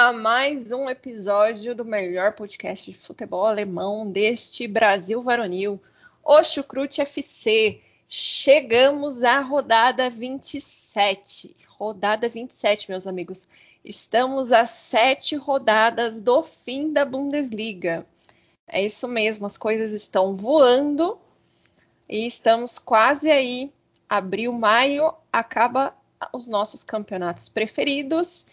[0.00, 5.78] A mais um episódio do melhor podcast de futebol alemão deste Brasil varonil,
[6.24, 7.82] o Chucrute FC.
[8.08, 11.54] Chegamos à rodada 27.
[11.68, 13.46] Rodada 27, meus amigos.
[13.84, 18.06] Estamos a sete rodadas do fim da Bundesliga.
[18.66, 21.18] É isso mesmo, as coisas estão voando
[22.08, 23.70] e estamos quase aí.
[24.08, 25.94] Abril, maio, acaba
[26.32, 28.46] os nossos campeonatos preferidos.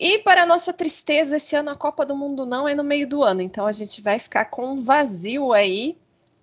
[0.00, 3.22] E para nossa tristeza, esse ano a Copa do Mundo não é no meio do
[3.22, 5.94] ano, então a gente vai ficar com um vazio aí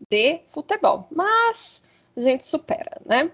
[0.08, 1.08] de futebol.
[1.09, 1.81] Mas
[2.16, 3.31] a gente supera, né?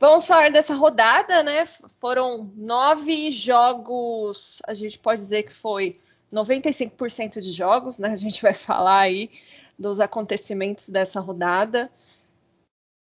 [0.00, 1.66] Vamos falar dessa rodada, né?
[1.66, 6.00] Foram nove jogos, a gente pode dizer que foi
[6.32, 8.08] 95% de jogos, né?
[8.08, 9.30] A gente vai falar aí
[9.78, 11.92] dos acontecimentos dessa rodada.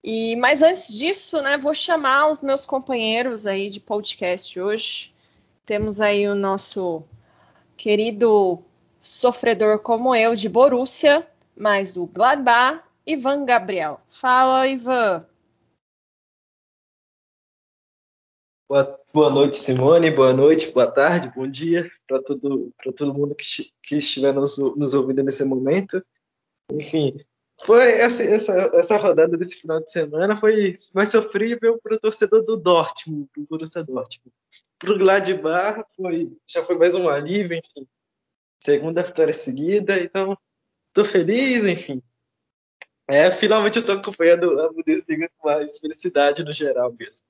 [0.04, 5.14] E mas antes disso, né, vou chamar os meus companheiros aí de podcast hoje.
[5.70, 7.04] Temos aí o nosso
[7.78, 8.58] querido
[9.04, 11.22] sofredor como eu de Borussia,
[11.56, 14.02] mais do Gladbach, Ivan Gabriel.
[14.10, 15.28] Fala, Ivan.
[18.68, 20.10] Boa, boa noite, Simone.
[20.10, 24.96] Boa noite, boa tarde, bom dia para todo, todo mundo que, que estiver nos, nos
[24.96, 26.04] ouvindo nesse momento.
[26.72, 27.16] Enfim,
[27.64, 32.44] foi essa, essa, essa rodada desse final de semana foi mais sofrível para o torcedor
[32.44, 34.34] do Dortmund, do Borussia Dortmund.
[34.78, 37.88] Para o Gladbach foi, já foi mais um alívio, enfim.
[38.62, 40.38] Segunda vitória seguida, então
[40.88, 42.02] estou feliz, enfim.
[43.08, 47.26] É, finalmente eu estou acompanhando a Bundesliga com mais felicidade no geral mesmo.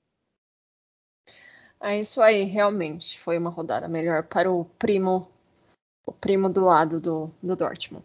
[1.81, 5.31] É isso aí, realmente foi uma rodada melhor para o primo,
[6.05, 8.03] o primo do lado do, do Dortmund.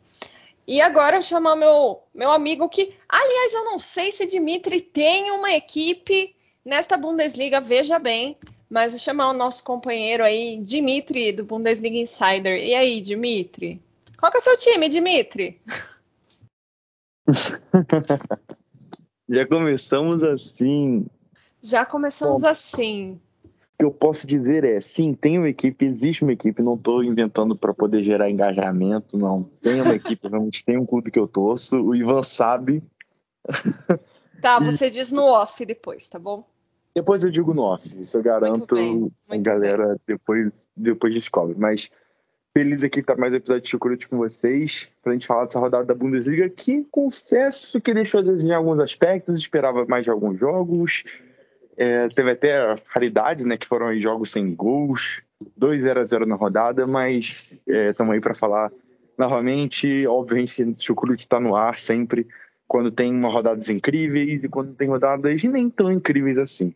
[0.66, 5.52] E agora chamar meu, meu amigo que, aliás, eu não sei se Dimitri tem uma
[5.52, 8.36] equipe nesta Bundesliga, veja bem,
[8.70, 12.58] mas chamar o nosso companheiro aí, Dimitri, do Bundesliga Insider.
[12.58, 13.82] E aí, Dimitri?
[14.19, 15.60] Qual que é o seu time, Dimitri?
[19.28, 21.06] Já começamos assim.
[21.62, 23.20] Já começamos Bom, assim
[23.78, 27.56] que eu posso dizer é, sim, tem uma equipe, existe uma equipe, não estou inventando
[27.56, 29.44] para poder gerar engajamento, não.
[29.62, 32.82] Tem uma equipe, realmente tem um clube que eu torço, o Ivan sabe.
[34.40, 36.46] Tá, você diz no off depois, tá bom?
[36.94, 38.76] Depois eu digo no off, isso eu garanto,
[39.26, 40.00] a galera bem.
[40.06, 41.54] depois, depois descobre.
[41.56, 41.91] Mas
[42.52, 45.58] feliz aqui estar mais um episódio de Chucrute com vocês, para a gente falar dessa
[45.58, 50.38] rodada da Bundesliga, que confesso que deixou a desejar alguns aspectos, esperava mais de alguns
[50.38, 51.04] jogos,
[51.76, 55.22] é, teve até raridades, né, que foram jogos sem gols,
[55.56, 58.70] 2 0 a 0 na rodada, mas estamos é, aí para falar
[59.18, 60.06] novamente.
[60.06, 62.26] Obviamente, o Chucrute está no ar sempre
[62.66, 66.74] quando tem uma rodadas incríveis e quando tem rodadas nem tão incríveis assim.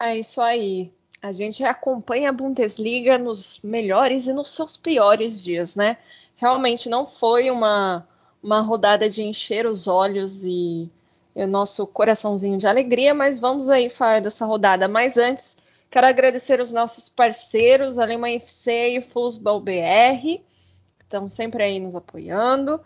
[0.00, 0.92] É isso aí.
[1.22, 5.98] A gente acompanha a Bundesliga nos melhores e nos seus piores dias, né?
[6.36, 8.08] Realmente não foi uma,
[8.42, 10.90] uma rodada de encher os olhos e
[11.34, 14.88] o nosso coraçãozinho de alegria, mas vamos aí falar dessa rodada.
[14.88, 15.56] Mas antes,
[15.90, 20.42] quero agradecer os nossos parceiros, a Alemanha FC e o Fußball BR, que
[21.02, 22.80] estão sempre aí nos apoiando.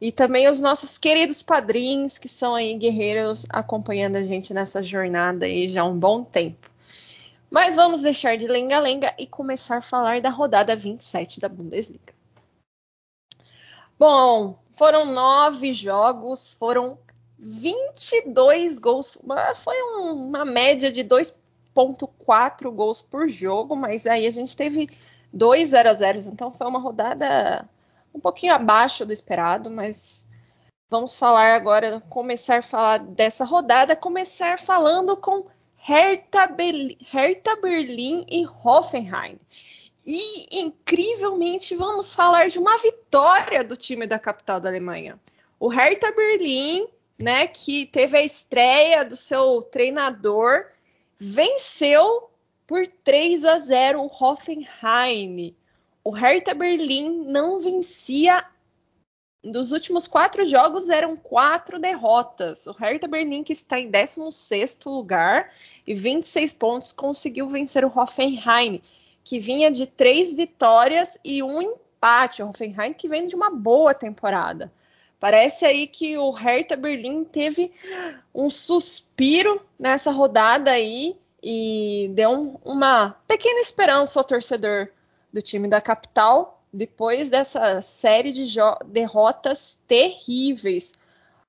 [0.00, 5.44] E também os nossos queridos padrinhos, que são aí guerreiros acompanhando a gente nessa jornada
[5.44, 6.70] aí já há um bom tempo.
[7.50, 12.14] Mas vamos deixar de lenga-lenga e começar a falar da rodada 27 da Bundesliga.
[13.98, 16.96] Bom, foram nove jogos, foram
[17.40, 19.18] 22 gols.
[19.56, 24.90] Foi um, uma média de 2,4 gols por jogo, mas aí a gente teve
[25.32, 27.68] dois 0 a 0 então foi uma rodada
[28.12, 30.26] um pouquinho abaixo do esperado, mas
[30.90, 35.46] vamos falar agora, começar a falar dessa rodada, começar falando com
[35.78, 39.38] Hertha, Berlin, Hertha Berlim e Hoffenheim.
[40.04, 45.18] E incrivelmente vamos falar de uma vitória do time da capital da Alemanha.
[45.58, 46.88] O Hertha Berlim
[47.20, 50.66] né, que teve a estreia do seu treinador,
[51.18, 52.30] venceu
[52.66, 55.54] por 3 a 0 o Hoffenheim.
[56.02, 58.44] o Hertha Berlim não vencia.
[59.42, 62.66] Dos últimos quatro jogos eram quatro derrotas.
[62.66, 65.52] O Hertha Berlim, que está em 16 lugar
[65.86, 68.82] e 26 pontos, conseguiu vencer o Hoffenheim,
[69.24, 72.42] que vinha de três vitórias e um empate.
[72.42, 74.72] O Hoffenheim que vem de uma boa temporada.
[75.20, 77.70] Parece aí que o Hertha Berlim teve
[78.34, 84.88] um suspiro nessa rodada aí e deu um, uma pequena esperança ao torcedor
[85.30, 88.46] do time da capital depois dessa série de
[88.86, 90.92] derrotas terríveis.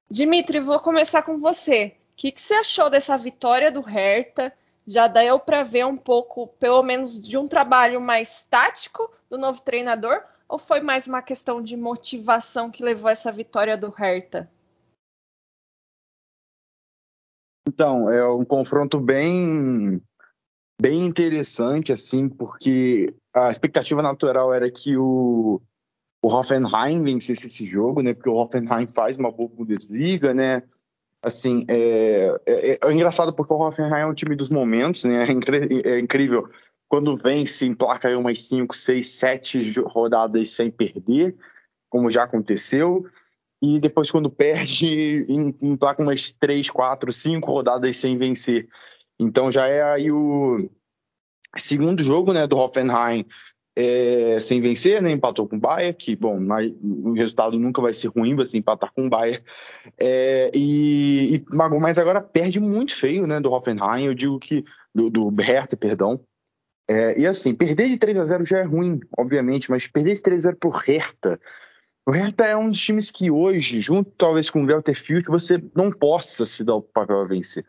[0.09, 1.95] Dimitri, vou começar com você.
[2.11, 4.51] O que, que você achou dessa vitória do Hertha?
[4.85, 9.61] Já deu para ver um pouco, pelo menos, de um trabalho mais tático do novo
[9.61, 10.21] treinador?
[10.51, 14.51] Ou foi mais uma questão de motivação que levou essa vitória do Hertha?
[17.65, 20.01] Então, é um confronto bem
[20.79, 25.61] bem interessante, assim, porque a expectativa natural era que o,
[26.21, 28.13] o Hoffenheim vencesse esse jogo, né?
[28.13, 30.63] Porque o Hoffenheim faz uma boa Bundesliga, né?
[31.23, 35.27] Assim, é, é, é engraçado porque o Hoffenheim é um time dos momentos, né?
[35.27, 36.49] É, é incrível.
[36.91, 41.37] Quando vence, emplaca aí umas 5, 6, 7 rodadas sem perder,
[41.89, 43.05] como já aconteceu.
[43.61, 45.25] E depois, quando perde,
[45.63, 48.67] emplaca umas 3, 4, 5 rodadas sem vencer.
[49.17, 50.69] Então já é aí o
[51.55, 53.25] segundo jogo né, do Hoffenheim
[53.73, 58.09] é, sem vencer, né, empatou com o Bayern, que, bom, o resultado nunca vai ser
[58.09, 59.41] ruim, vai empatar com o Bayern.
[59.97, 61.45] É, e, e,
[61.79, 66.19] mas agora perde muito feio né, do Hoffenheim, eu digo que, do, do Hertha, perdão.
[66.91, 70.21] É, e assim, perder de 3 a 0 já é ruim, obviamente, mas perder de
[70.21, 71.39] 3 a 0 pro Hertha,
[72.05, 75.63] o Hertha é um dos times que hoje, junto talvez com o Greuther Fürth, você
[75.73, 77.65] não possa se dar o papel a vencer.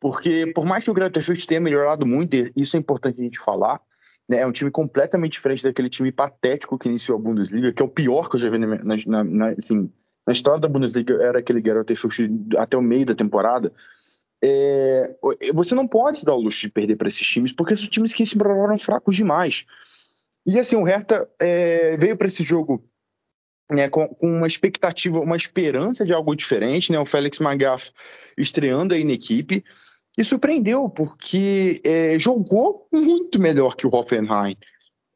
[0.00, 3.38] Porque, por mais que o Greuther Fürth tenha melhorado muito, isso é importante a gente
[3.38, 3.82] falar,
[4.26, 7.84] né, é um time completamente diferente daquele time patético que iniciou a Bundesliga, que é
[7.84, 9.90] o pior que eu já vi na, na, na, assim,
[10.26, 13.70] na história da Bundesliga, era aquele Greuther Fürth até o meio da temporada.
[14.46, 15.16] É,
[15.54, 18.12] você não pode se dar o luxo de perder para esses times, porque são times
[18.12, 19.64] que se provaram fracos demais.
[20.46, 22.84] E assim, o Hertha é, veio para esse jogo
[23.70, 26.98] né, com, com, uma expectativa, uma esperança de algo diferente, né?
[26.98, 27.90] O Félix Magath
[28.36, 29.64] estreando aí na equipe.
[30.16, 34.56] E surpreendeu, porque é, jogou muito melhor que o Hoffenheim.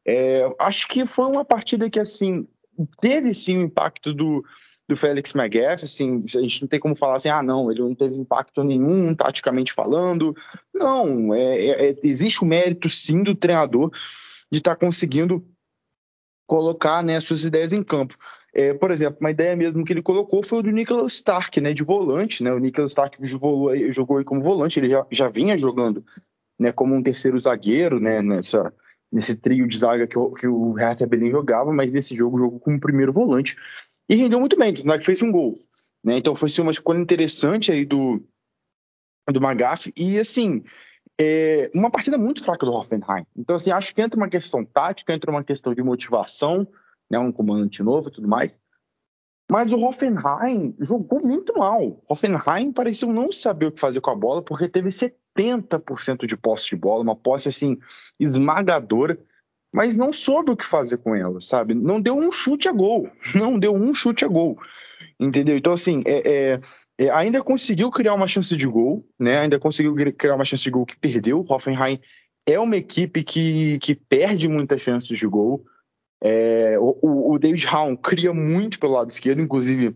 [0.05, 2.47] É, acho que foi uma partida que, assim,
[2.99, 4.43] teve sim o impacto do,
[4.89, 7.93] do Félix Magath, assim, a gente não tem como falar assim, ah, não, ele não
[7.93, 10.35] teve impacto nenhum, taticamente falando.
[10.73, 13.91] Não, é, é, é existe o mérito, sim, do treinador
[14.51, 15.45] de estar tá conseguindo
[16.47, 18.17] colocar né, suas ideias em campo.
[18.51, 21.71] É, por exemplo, uma ideia mesmo que ele colocou foi o do Nicholas Stark, né,
[21.71, 22.43] de volante.
[22.43, 26.03] Né, o Nicholas Stark jogou, jogou aí como volante, ele já, já vinha jogando
[26.59, 28.73] né, como um terceiro zagueiro né, nessa,
[29.11, 32.59] nesse trio de zaga que, o, que o Hertha Berlin jogava, mas nesse jogo jogou
[32.59, 33.55] como primeiro volante.
[34.09, 35.55] E rendeu muito bem, que fez um gol.
[36.05, 38.23] Né, então foi assim, uma escolha interessante aí do,
[39.31, 39.93] do Magaf.
[39.95, 40.63] E assim,
[41.19, 43.25] é uma partida muito fraca do Hoffenheim.
[43.35, 46.67] Então, assim, acho que entra uma questão tática, entra uma questão de motivação,
[47.11, 48.59] né, um comandante novo e tudo mais.
[49.51, 52.01] Mas o Hoffenheim jogou muito mal.
[52.07, 56.69] Hoffenheim pareceu não saber o que fazer com a bola, porque teve 70% de posse
[56.69, 57.77] de bola, uma posse assim
[58.19, 59.19] esmagadora,
[59.71, 61.73] mas não soube o que fazer com ela, sabe?
[61.73, 64.57] Não deu um chute a gol, não deu um chute a gol,
[65.19, 65.57] entendeu?
[65.57, 66.59] Então assim, é, é
[66.99, 69.39] é, ainda conseguiu criar uma chance de gol, né?
[69.39, 71.39] Ainda conseguiu criar uma chance de gol que perdeu.
[71.39, 71.97] O Hoffenheim
[72.45, 75.63] é uma equipe que, que perde muitas chances de gol.
[76.21, 79.95] É, o, o, David Raum cria muito pelo lado esquerdo, inclusive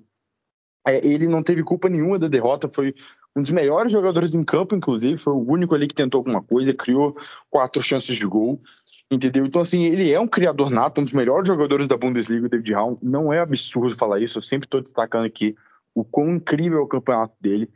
[0.87, 2.93] é, ele não teve culpa nenhuma da derrota, foi
[3.35, 6.73] um dos melhores jogadores em campo, inclusive, foi o único ali que tentou alguma coisa,
[6.73, 7.17] criou
[7.49, 8.61] quatro chances de gol,
[9.09, 9.45] entendeu?
[9.45, 12.73] Então, assim, ele é um criador nato, um dos melhores jogadores da Bundesliga, o David
[12.73, 12.97] Raum.
[13.01, 15.55] Não é absurdo falar isso, eu sempre estou destacando aqui
[15.95, 17.69] o quão incrível é o campeonato dele.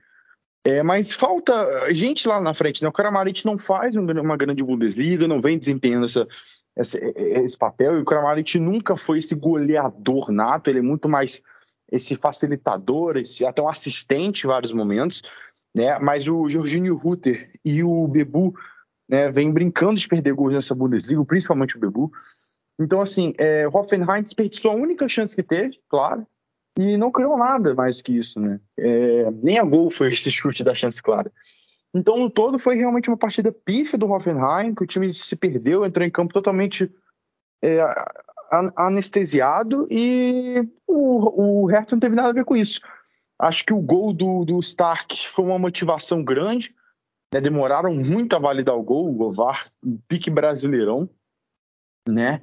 [0.64, 1.54] É, mas falta
[1.94, 2.90] gente lá na frente, né?
[2.90, 6.28] O Kramaric não faz uma grande Bundesliga, não vem desempenhando essa,
[6.76, 11.42] esse, esse papel, e o Kramaric nunca foi esse goleador nato, ele é muito mais
[11.92, 15.22] esse facilitador, esse até um assistente em vários momentos,
[15.78, 16.00] né?
[16.00, 18.56] Mas o Jorginho Rutter e o Bebu
[19.08, 22.12] né, vem brincando de perder gols nessa Bundesliga, principalmente o Bebu.
[22.80, 26.26] Então, assim, é, Hoffenheim desperdiçou a única chance que teve, claro,
[26.78, 28.60] e não criou nada mais que isso, né?
[28.78, 31.32] É, nem a gol foi esse chute da chance clara.
[31.94, 35.86] Então, no todo, foi realmente uma partida pífia do Hoffenheim, que o time se perdeu,
[35.86, 36.92] entrou em campo totalmente
[37.64, 37.80] é,
[38.76, 42.80] anestesiado e o, o Hertha não teve nada a ver com isso.
[43.40, 46.74] Acho que o gol do, do Stark foi uma motivação grande,
[47.34, 47.40] né?
[47.40, 51.10] demoraram muito a validar o gol, o VAR, um pique brasileirão,
[52.08, 52.42] né?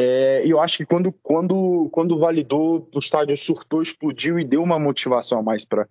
[0.00, 4.62] É, e eu acho que quando, quando, quando validou, o estádio surtou, explodiu e deu
[4.62, 5.88] uma motivação a mais para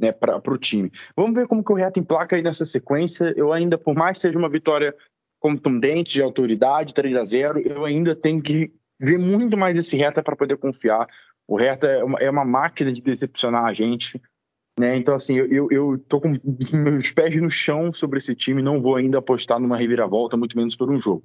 [0.00, 0.12] né,
[0.44, 0.90] o time.
[1.14, 3.32] Vamos ver como que o Reto emplaca aí nessa sequência.
[3.36, 4.92] Eu ainda, por mais que seja uma vitória
[5.38, 10.24] contundente, de autoridade, 3 a 0 eu ainda tenho que ver muito mais esse Reta
[10.24, 11.06] para poder confiar.
[11.48, 14.20] O Reta é uma, é uma, máquina de decepcionar a gente.
[14.78, 14.96] Né?
[14.96, 16.36] Então, assim, eu, eu tô com
[16.72, 20.74] meus pés no chão sobre esse time, não vou ainda apostar numa reviravolta, muito menos
[20.74, 21.24] por um jogo.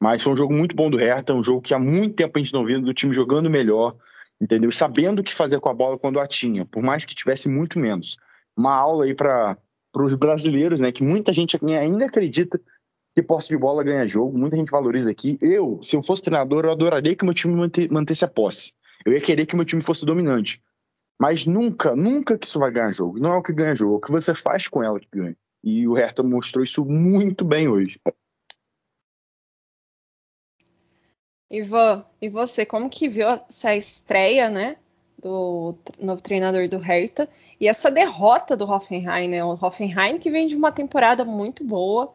[0.00, 2.42] Mas foi um jogo muito bom do Hertha, um jogo que há muito tempo a
[2.42, 3.96] gente não viu do time jogando melhor,
[4.40, 4.72] entendeu?
[4.72, 7.78] Sabendo o que fazer com a bola quando a tinha, por mais que tivesse muito
[7.78, 8.16] menos.
[8.56, 9.56] Uma aula aí para
[9.96, 10.90] os brasileiros, né?
[10.90, 12.60] Que muita gente ainda acredita
[13.14, 15.38] que posse de bola ganha jogo, muita gente valoriza aqui.
[15.40, 17.54] Eu, se eu fosse treinador, eu adoraria que meu time
[17.88, 18.72] mantesse a posse.
[19.04, 20.62] Eu ia querer que meu time fosse dominante.
[21.20, 23.18] Mas nunca, nunca que isso vai ganhar jogo.
[23.18, 25.36] Não é o que ganha jogo, é o que você faz com ela que ganha.
[25.62, 28.00] E o Hertha mostrou isso muito bem hoje.
[31.50, 34.78] Ivan, e você, como que viu essa estreia, né,
[35.22, 37.28] do novo treinador do Hertha
[37.60, 39.44] e essa derrota do Hoffenheim, né?
[39.44, 42.12] O Hoffenheim que vem de uma temporada muito boa.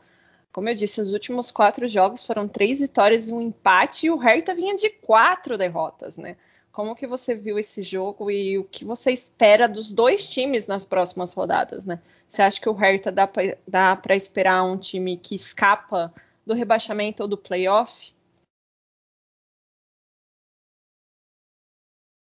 [0.52, 4.18] Como eu disse, os últimos quatro jogos foram três vitórias e um empate, e o
[4.18, 6.36] Hertha vinha de quatro derrotas, né?
[6.78, 10.86] Como que você viu esse jogo e o que você espera dos dois times nas
[10.86, 12.00] próximas rodadas, né?
[12.28, 16.14] Você acha que o Hertha dá para esperar um time que escapa
[16.46, 18.14] do rebaixamento ou do playoff?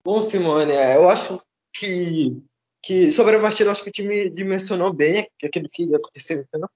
[0.05, 1.41] Bom, Simone, é, eu acho
[1.73, 2.37] que,
[2.83, 6.69] que sobre a partida, acho que o time dimensionou bem aquilo que no campo.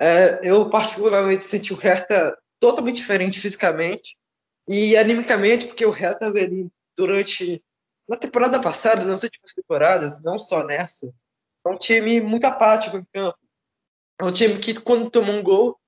[0.00, 4.16] É, eu, particularmente, senti o Hertha totalmente diferente fisicamente
[4.68, 7.62] e animicamente, porque o Hertha ali durante
[8.08, 11.12] na temporada passada, nas últimas temporadas, não só nessa,
[11.64, 13.38] é um time muito apático em campo.
[14.20, 15.80] É um time que, quando tomou um gol,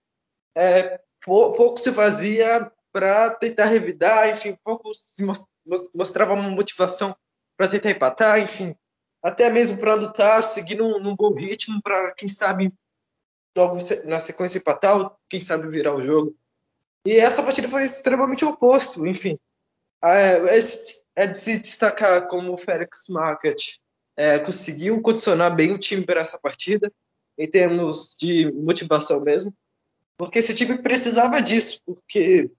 [0.56, 5.24] é, pouco se fazia para tentar revidar, enfim, pouco se
[5.94, 7.14] mostrava uma motivação
[7.56, 8.76] para tentar empatar, enfim,
[9.22, 12.72] até mesmo para lutar, seguir num, num bom ritmo, para quem sabe
[13.56, 16.36] logo na sequência empatar, quem sabe virar o jogo.
[17.04, 19.38] E essa partida foi extremamente oposto, enfim.
[20.02, 20.40] É,
[21.16, 23.76] é de se destacar como o Félix Market
[24.16, 26.92] é, conseguiu condicionar bem o time para essa partida,
[27.36, 29.52] em termos de motivação mesmo,
[30.16, 32.50] porque esse time precisava disso, porque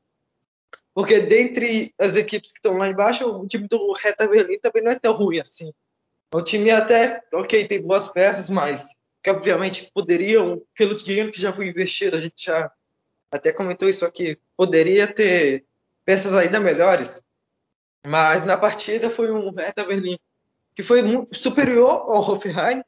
[0.94, 4.92] porque dentre as equipes que estão lá embaixo, o time do Reta Berlim também não
[4.92, 5.74] é tão ruim assim.
[6.34, 11.52] O time até, ok, tem boas peças, mas que obviamente poderiam, pelo dinheiro que já
[11.52, 12.72] foi investido, a gente já
[13.32, 15.66] até comentou isso aqui, poderia ter
[16.04, 17.22] peças ainda melhores.
[18.06, 20.18] Mas na partida foi um Reta Berlim
[20.76, 21.02] que foi
[21.32, 22.84] superior ao Hoffenheim,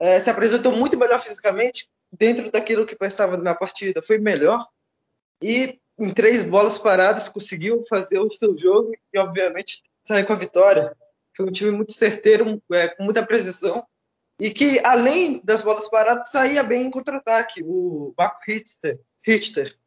[0.00, 4.66] é, se apresentou muito melhor fisicamente, dentro daquilo que pensava na partida, foi melhor.
[5.40, 10.36] E em três bolas paradas, conseguiu fazer o seu jogo e, obviamente, sair com a
[10.36, 10.96] vitória.
[11.36, 13.86] Foi um time muito certeiro, é, com muita precisão,
[14.38, 17.62] e que, além das bolas paradas, saía bem em contra-ataque.
[17.62, 19.78] O Marco Richter, Richter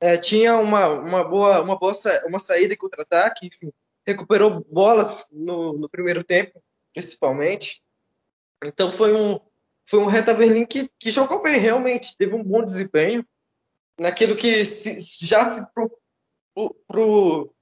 [0.00, 1.92] é, tinha uma, uma, boa, uma boa
[2.26, 3.72] uma saída em contra-ataque, enfim,
[4.06, 6.62] recuperou bolas no, no, primeiro tempo,
[6.94, 7.82] principalmente.
[8.64, 9.40] Então foi um,
[9.86, 13.26] foi um Reta Berlim que, que jogou bem, realmente, teve um bom desempenho
[13.98, 15.90] naquilo que se, já se pro,
[16.86, 17.54] pro,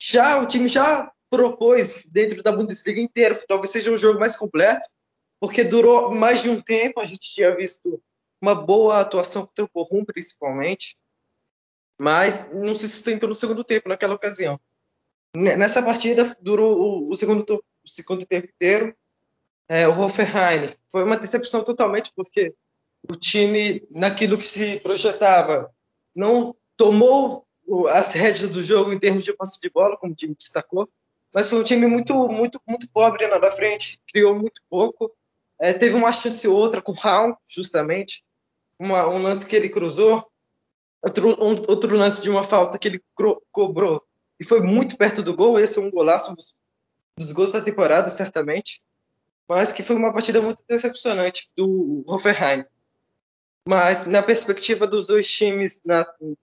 [0.00, 3.38] já o time já propôs dentro da Bundesliga inteira.
[3.46, 4.88] Talvez seja um jogo mais completo,
[5.38, 7.00] porque durou mais de um tempo.
[7.00, 8.02] A gente tinha visto
[8.40, 10.96] uma boa atuação contra o Bochum, principalmente,
[11.98, 14.60] mas não se sustentou no segundo tempo naquela ocasião.
[15.34, 17.44] Nessa partida durou o, segundo,
[17.84, 18.96] o segundo tempo inteiro.
[19.68, 22.54] É, o Hoffenheim foi uma decepção totalmente, porque
[23.10, 25.72] o time, naquilo que se projetava,
[26.14, 27.46] não tomou
[27.90, 30.88] as rédeas do jogo em termos de posse de bola, como o time destacou,
[31.32, 35.12] mas foi um time muito, muito, muito pobre na da frente, criou muito pouco.
[35.60, 38.24] É, teve uma chance ou outra com o Raul, justamente,
[38.78, 40.26] uma, um lance que ele cruzou,
[41.02, 43.02] outro, um, outro lance de uma falta que ele
[43.50, 44.02] cobrou
[44.40, 45.58] e foi muito perto do gol.
[45.58, 46.54] Esse é um golaço dos,
[47.16, 48.80] dos gols da temporada, certamente,
[49.48, 52.64] mas que foi uma partida muito decepcionante do Hoffenheim.
[53.66, 55.82] Mas na perspectiva dos dois times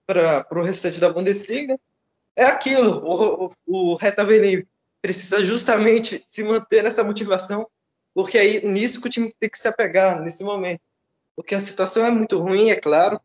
[0.06, 1.78] para o restante da Bundesliga,
[2.36, 3.02] é aquilo.
[3.04, 3.98] O, o, o
[5.00, 7.66] precisa justamente se manter nessa motivação,
[8.14, 10.80] porque aí nisso que o time tem que se apegar nesse momento.
[11.36, 13.20] Porque a situação é muito ruim, é claro,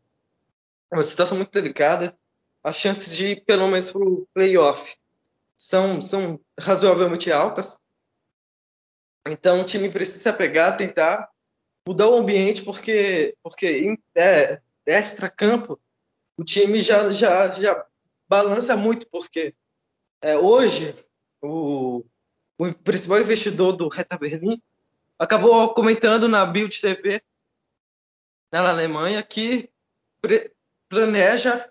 [0.92, 2.16] é uma situação muito delicada.
[2.62, 4.96] As chances de ir pelo menos para o playoff
[5.56, 7.80] são, são razoavelmente altas.
[9.26, 11.30] Então o time precisa se apegar, tentar
[11.86, 15.80] mudar o ambiente, porque, porque em é, extra-campo
[16.36, 17.86] o time já, já, já
[18.28, 19.54] balança muito, porque
[20.20, 20.94] é, hoje
[21.40, 22.04] o,
[22.58, 24.60] o, principal investidor do Reta Berlim
[25.18, 27.22] acabou comentando na Bild TV
[28.60, 29.70] na Alemanha que
[30.88, 31.70] planeja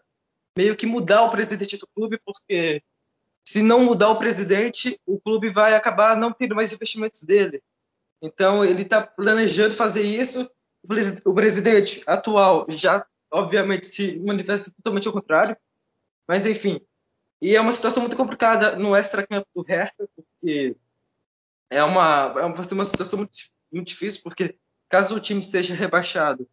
[0.57, 2.83] meio que mudar o presidente do clube, porque
[3.45, 7.61] se não mudar o presidente, o clube vai acabar não tendo mais investimentos dele.
[8.21, 10.49] Então ele está planejando fazer isso.
[11.25, 15.55] O presidente atual já, obviamente, se manifesta totalmente ao contrário.
[16.27, 16.79] Mas enfim,
[17.41, 20.75] e é uma situação muito complicada no extra-campo do Hertha, porque
[21.69, 23.37] é uma, é vai ser uma situação muito,
[23.71, 24.57] muito difícil, porque
[24.87, 26.47] caso o time seja rebaixado,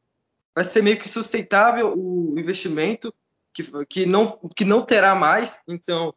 [0.59, 3.15] vai ser meio que sustentável o investimento,
[3.55, 5.63] que, que, não, que não terá mais.
[5.69, 6.13] Então,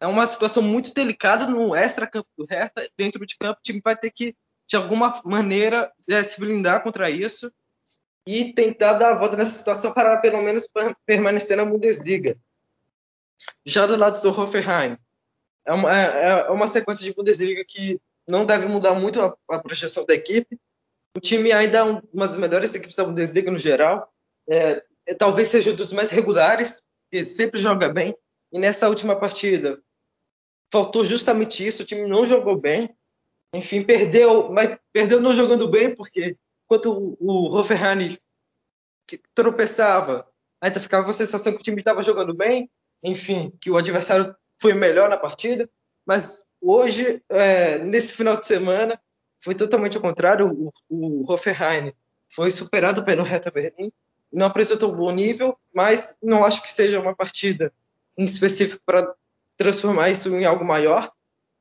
[0.00, 2.90] é uma situação muito delicada no extra-campo do Hertha.
[2.96, 4.34] Dentro de campo, o time vai ter que,
[4.66, 7.48] de alguma maneira, é, se blindar contra isso
[8.26, 10.68] e tentar dar a volta nessa situação para, pelo menos,
[11.06, 12.36] permanecer na Bundesliga.
[13.64, 14.98] Já do lado do Hoffenheim,
[15.64, 19.60] é uma, é, é uma sequência de Bundesliga que não deve mudar muito a, a
[19.60, 20.58] projeção da equipe.
[21.16, 24.12] O time ainda é uma das melhores equipes da Bundesliga no geral.
[24.46, 28.14] É, é, talvez seja um dos mais regulares, que sempre joga bem.
[28.52, 29.80] E nessa última partida,
[30.70, 31.82] faltou justamente isso.
[31.82, 32.94] O time não jogou bem.
[33.54, 38.18] Enfim, perdeu, mas perdeu não jogando bem, porque enquanto o, o Hoffenheim
[39.34, 40.28] tropeçava,
[40.60, 42.70] ainda ficava a sensação que o time estava jogando bem.
[43.02, 45.66] Enfim, que o adversário foi melhor na partida.
[46.04, 49.00] Mas hoje, é, nesse final de semana,
[49.46, 50.48] foi totalmente ao contrário.
[50.48, 51.92] O, o Hoffenheim
[52.28, 53.92] foi superado pelo Hertha Berlim.
[54.32, 57.72] Não apresentou um bom nível, mas não acho que seja uma partida
[58.18, 59.14] em específico para
[59.56, 61.12] transformar isso em algo maior.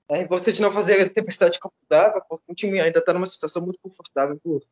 [0.09, 3.25] É importante não fazer a tempestade de copo d'água, porque o time ainda está numa
[3.27, 4.63] situação muito confortável por,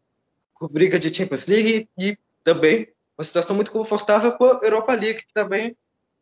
[0.57, 5.33] por, briga de Champions League e também uma situação muito confortável por Europa League, que
[5.33, 5.77] também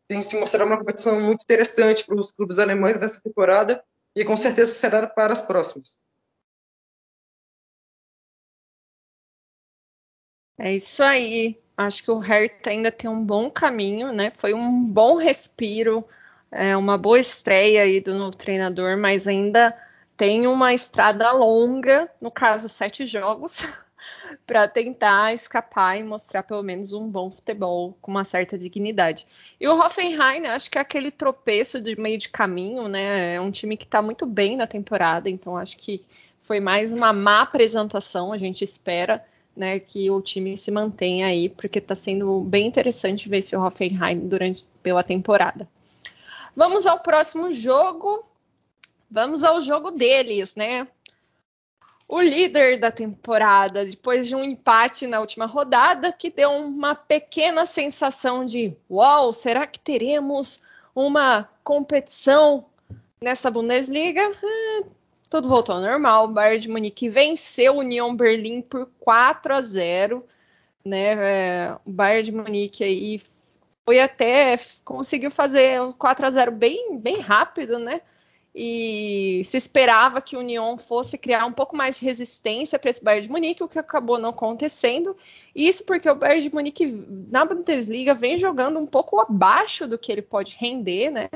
[0.06, 3.82] tem se mostrado uma competição muito interessante para os clubes alemães nessa temporada
[4.14, 5.98] e com certeza será para as próximas.
[10.58, 11.58] É isso aí.
[11.76, 14.30] Acho que o Hertha ainda tem um bom caminho, né?
[14.30, 16.06] Foi um bom respiro
[16.52, 19.74] é uma boa estreia aí do novo treinador, mas ainda
[20.18, 23.66] tem uma estrada longa, no caso, sete jogos,
[24.46, 29.26] para tentar escapar e mostrar pelo menos um bom futebol com uma certa dignidade.
[29.58, 33.36] E o Hoffenheim, acho que é aquele tropeço de meio de caminho, né?
[33.36, 36.04] É um time que está muito bem na temporada, então acho que
[36.42, 38.30] foi mais uma má apresentação.
[38.30, 39.24] A gente espera
[39.56, 44.28] né, que o time se mantenha aí, porque está sendo bem interessante ver esse Hoffenheim
[44.28, 45.68] durante pela temporada.
[46.56, 48.24] Vamos ao próximo jogo.
[49.10, 50.88] Vamos ao jogo deles, né?
[52.08, 57.64] O líder da temporada, depois de um empate na última rodada, que deu uma pequena
[57.64, 60.60] sensação de: uau, será que teremos
[60.94, 62.66] uma competição
[63.20, 64.30] nessa Bundesliga?
[65.32, 66.26] Tudo voltou ao normal.
[66.26, 70.22] O Bayern de Munique venceu o Union Berlim por 4 a 0.
[70.84, 71.14] Né?
[71.14, 73.18] É, o Bayern de Munique aí
[73.82, 78.02] foi até conseguiu fazer um 4 a 0 bem, bem rápido, né?
[78.54, 83.02] E se esperava que o Union fosse criar um pouco mais de resistência para esse
[83.02, 85.16] Bayern de Munique, o que acabou não acontecendo.
[85.56, 90.12] Isso porque o Bayern de Munique na Bundesliga vem jogando um pouco abaixo do que
[90.12, 91.30] ele pode render, né?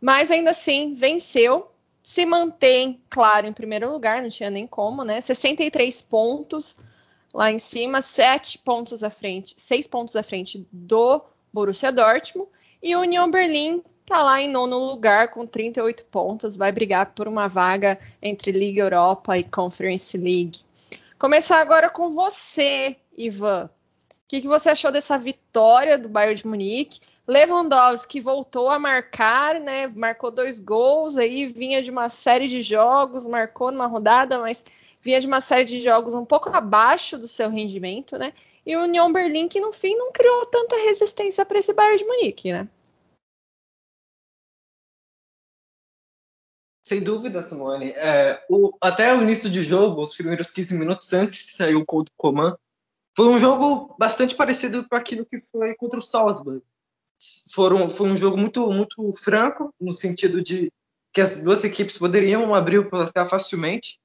[0.00, 1.68] Mas ainda assim venceu,
[2.06, 5.20] se mantém, claro, em primeiro lugar, não tinha nem como, né?
[5.20, 6.76] 63 pontos
[7.34, 11.20] lá em cima, 7 pontos à frente, 6 pontos à frente do
[11.52, 12.48] Borussia Dortmund.
[12.80, 17.26] E o Union Berlim está lá em nono lugar com 38 pontos, vai brigar por
[17.26, 20.60] uma vaga entre Liga Europa e Conference League.
[21.18, 23.64] Começar agora com você, Ivan.
[23.64, 27.00] O que, que você achou dessa vitória do Bayern de Munique?
[27.26, 29.86] Lewandowski voltou a marcar, né?
[29.88, 34.64] Marcou dois gols, aí vinha de uma série de jogos, marcou numa rodada, mas
[35.02, 38.32] vinha de uma série de jogos um pouco abaixo do seu rendimento, né?
[38.66, 42.04] e o Union Berlim que no fim não criou tanta resistência para esse Bayern de
[42.04, 42.68] Munique, né?
[46.84, 47.90] Sem dúvida, Simone.
[47.90, 51.84] É, o, até o início de jogo, os primeiros 15 minutos antes de sair o
[51.84, 52.56] gol do Coman,
[53.16, 56.62] foi um jogo bastante parecido com aquilo que foi contra o Salzburg.
[57.52, 60.72] Foram, foi um jogo muito, muito franco, no sentido de
[61.12, 63.98] que as duas equipes poderiam abrir o placar facilmente.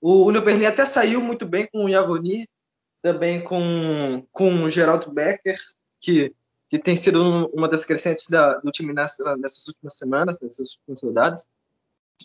[0.00, 2.48] O Berlim até saiu muito bem com o Yavoni,
[3.00, 5.58] também com, com o Geraldo Becker,
[6.00, 6.34] que,
[6.68, 11.02] que tem sido uma das crescentes da, do time nessa, nessas últimas semanas, nessas últimas
[11.02, 11.48] rodadas.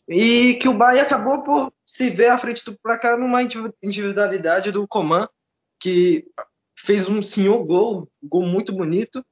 [0.08, 3.42] E que o Bahia acabou por se ver à frente do placar numa
[3.84, 5.28] individualidade do Coman,
[5.80, 6.26] que
[6.76, 9.24] fez um senhor gol, um gol muito bonito.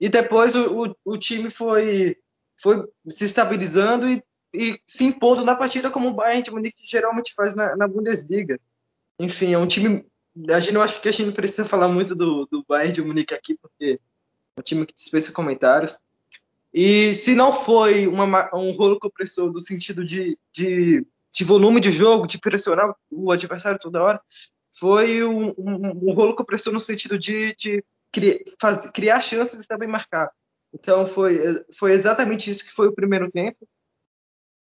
[0.00, 2.16] E depois o, o, o time foi,
[2.56, 4.22] foi se estabilizando e,
[4.54, 8.58] e, se impondo na partida como o Bayern de Munique geralmente faz na, na, Bundesliga.
[9.18, 10.06] Enfim, é um time.
[10.48, 13.34] A gente não acho que a gente precisa falar muito do, do Bayern de Munique
[13.34, 14.00] aqui, porque
[14.56, 15.98] é um time que dispensa comentários.
[16.72, 21.90] E se não foi uma, um rolo compressor no sentido de, de, de, volume de
[21.90, 24.20] jogo, de pressionar o adversário toda hora,
[24.72, 29.68] foi um, um, um rolo compressor no sentido de, de criar, faz, criar chances e
[29.68, 30.30] também marcar.
[30.72, 33.66] Então foi, foi exatamente isso que foi o primeiro tempo.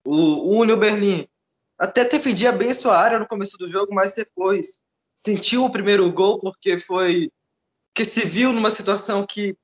[0.06, 1.28] O, o Union Berlim
[1.78, 4.82] até defendia bem sua área no começo do jogo, mas depois
[5.14, 7.32] sentiu o primeiro gol porque foi
[7.94, 9.58] que se viu numa situação que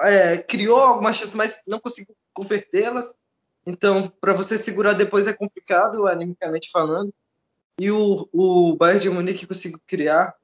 [0.00, 3.16] é, criou algumas chances, mas não conseguiu convertê-las.
[3.64, 7.12] Então, para você segurar depois é complicado, animicamente falando.
[7.80, 10.34] E o, o Bayern de Munique conseguiu criar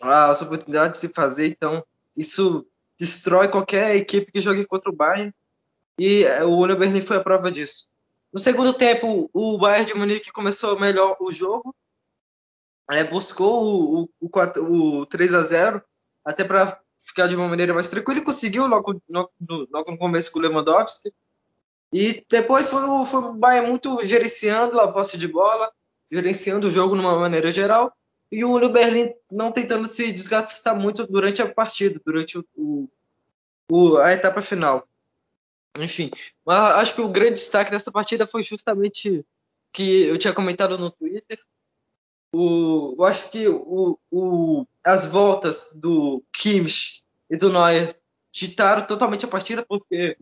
[0.00, 1.84] as oportunidades de se fazer, então
[2.16, 2.66] isso
[2.98, 5.32] destrói qualquer equipe que jogue contra o Bayern.
[5.98, 7.90] E é, o Union Berlin foi a prova disso.
[8.32, 11.74] No segundo tempo, o Bayern de Munique começou melhor o jogo,
[12.90, 15.82] é, buscou o, o, o 3 a 0
[16.24, 19.30] até para ficar de uma maneira mais tranquila e conseguiu logo no,
[19.70, 21.12] logo no começo com o Lewandowski.
[21.92, 25.72] E depois foi, foi o Bayern muito gerenciando a posse de bola,
[26.10, 27.92] gerenciando o jogo de uma maneira geral,
[28.30, 32.88] e o Union Berlin não tentando se desgastar muito durante a partida, durante o,
[33.70, 34.86] o, a etapa final.
[35.78, 36.10] Enfim,
[36.46, 39.24] acho que o grande destaque dessa partida foi justamente
[39.72, 41.38] que eu tinha comentado no Twitter.
[42.32, 47.94] O, eu acho que o, o, as voltas do Kimmich e do Neuer
[48.32, 50.16] ditaram totalmente a partida, porque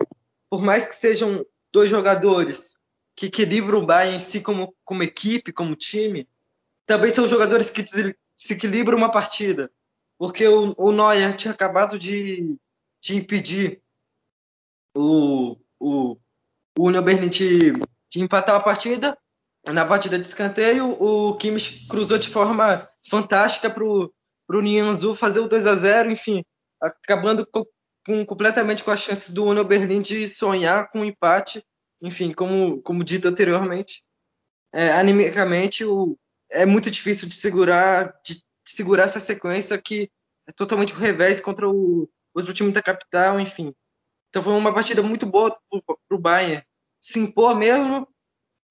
[0.48, 2.78] por mais que sejam dois jogadores
[3.14, 6.26] que equilibram o Bayern em si como, como equipe, como time,
[6.88, 7.84] também são jogadores que
[8.34, 9.70] desequilibram uma partida.
[10.18, 12.56] Porque o, o Neuer tinha acabado de,
[13.00, 13.82] de impedir
[14.96, 16.16] o, o,
[16.76, 17.72] o Union Berlin de,
[18.10, 19.16] de empatar a partida.
[19.66, 25.48] Na partida de escanteio, o Kimmich cruzou de forma fantástica para o Nianzu fazer o
[25.48, 26.42] 2 a 0 enfim,
[26.80, 27.66] acabando com,
[28.06, 31.62] com, completamente com as chances do Union Berlin de sonhar com um empate.
[32.00, 34.02] Enfim, como, como dito anteriormente,
[34.72, 36.16] é, animicamente o,
[36.50, 40.10] é muito difícil de segurar, de, de, segurar essa sequência que
[40.46, 43.74] é totalmente o revés contra o outro time da capital, enfim.
[44.30, 46.64] Então foi uma partida muito boa para o Bayern.
[47.00, 48.06] Se impor mesmo,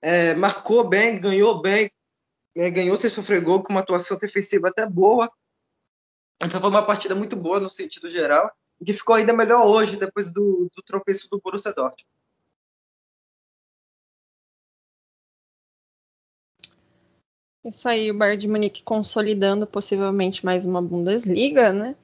[0.02, 1.92] é, marcou bem, ganhou bem,
[2.56, 5.32] é, ganhou sem sofrer gol com uma atuação defensiva até boa.
[6.44, 9.98] Então foi uma partida muito boa no sentido geral e que ficou ainda melhor hoje
[9.98, 12.06] depois do, do tropeço do Borussia Dortmund.
[17.68, 21.96] Isso aí, o Bayern de Munique consolidando possivelmente mais uma Bundesliga, né?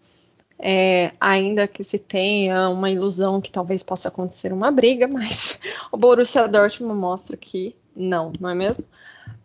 [0.60, 5.58] É, ainda que se tenha uma ilusão que talvez possa acontecer uma briga, mas
[5.90, 8.84] o Borussia Dortmund mostra que não, não é mesmo?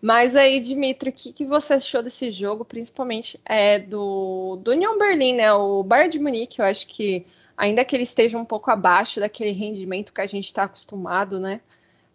[0.03, 4.99] Mas aí, Dimitri, o que, que, você achou desse jogo, principalmente é, do, do Union
[4.99, 5.53] Berlin, né?
[5.53, 7.25] O Bayern de Munique, eu acho que
[7.57, 11.61] ainda que ele esteja um pouco abaixo daquele rendimento que a gente está acostumado, né?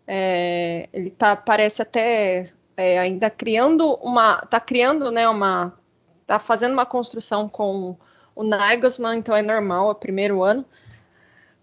[0.06, 5.78] É, ele tá, parece até é, ainda criando uma, tá criando, né, uma,
[6.26, 7.98] tá fazendo uma construção com
[8.36, 10.66] o Nagelsmann, então é normal, é o primeiro ano,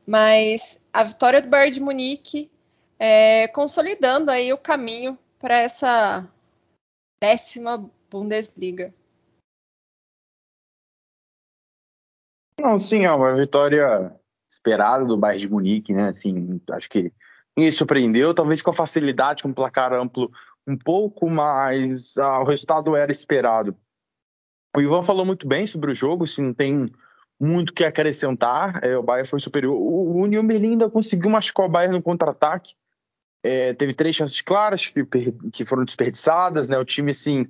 [0.06, 2.50] mas a vitória do Bayern de Munique
[2.98, 6.28] é, consolidando aí o caminho para essa
[7.22, 8.92] décima Bundesliga.
[12.60, 14.14] Não, sim, é uma vitória
[14.48, 16.08] esperada do Bayern de Munique, né?
[16.08, 17.10] Assim, acho que
[17.56, 20.30] ninguém surpreendeu, talvez com a facilidade, com placar amplo
[20.66, 23.76] um pouco, mas ah, o resultado era esperado.
[24.76, 26.86] O Ivan falou muito bem sobre o jogo, se não tem
[27.40, 28.84] muito que acrescentar.
[28.84, 29.74] É, o Bayern foi superior.
[29.74, 32.74] O, o Union Berlin ainda conseguiu machucar o Bayern no contra-ataque.
[33.42, 35.04] É, teve três chances claras que,
[35.50, 36.78] que foram desperdiçadas, né?
[36.78, 37.48] O time, assim,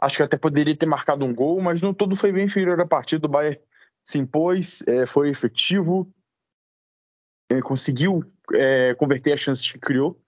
[0.00, 2.86] acho que até poderia ter marcado um gol, mas no todo foi bem inferior à
[2.86, 3.26] partida.
[3.26, 3.60] O Bayern
[4.04, 6.12] se impôs, é, foi efetivo,
[7.50, 10.18] é, conseguiu é, converter as chances que criou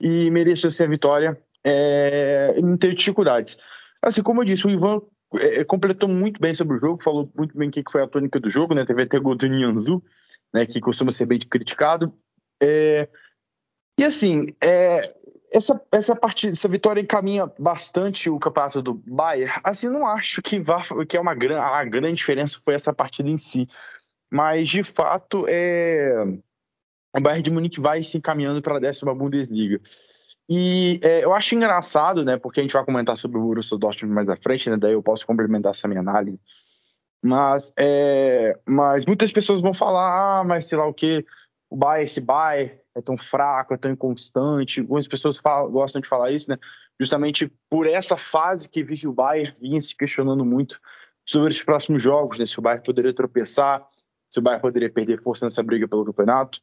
[0.00, 3.58] e mereceu ser a vitória é, não teve dificuldades.
[4.02, 5.02] Assim, como eu disse, o Ivan
[5.34, 8.40] é, completou muito bem sobre o jogo, falou muito bem o que foi a tônica
[8.40, 8.84] do jogo, né?
[8.84, 10.02] Teve até gol do Nianzu,
[10.52, 10.66] né?
[10.66, 12.12] Que costuma ser bem criticado.
[12.62, 13.08] É,
[13.98, 15.02] e assim, é,
[15.52, 19.52] essa, essa partida, essa vitória encaminha bastante o campeonato do Bayern.
[19.62, 23.36] Assim, não acho que, vá, que é uma a grande diferença foi essa partida em
[23.36, 23.66] si.
[24.30, 26.24] Mas, de fato, é,
[27.16, 29.80] o Bayern de Munique vai se encaminhando para a décima Bundesliga.
[30.52, 32.36] E é, eu acho engraçado, né?
[32.36, 34.76] Porque a gente vai comentar sobre o Borussia Dortmund mais à frente, né?
[34.76, 36.40] Daí eu posso complementar essa minha análise.
[37.22, 41.24] Mas, é, mas muitas pessoas vão falar, ah, mas sei lá o que,
[41.70, 44.80] o Bayern, esse Bayern é tão fraco, é tão inconstante.
[44.80, 46.58] Algumas pessoas falam, gostam de falar isso, né?
[46.98, 50.80] Justamente por essa fase que vive o Bayern, vinha se questionando muito
[51.24, 52.46] sobre os próximos jogos, né?
[52.46, 53.86] Se o Bayern poderia tropeçar,
[54.28, 56.60] se o Bayern poderia perder força nessa briga pelo campeonato.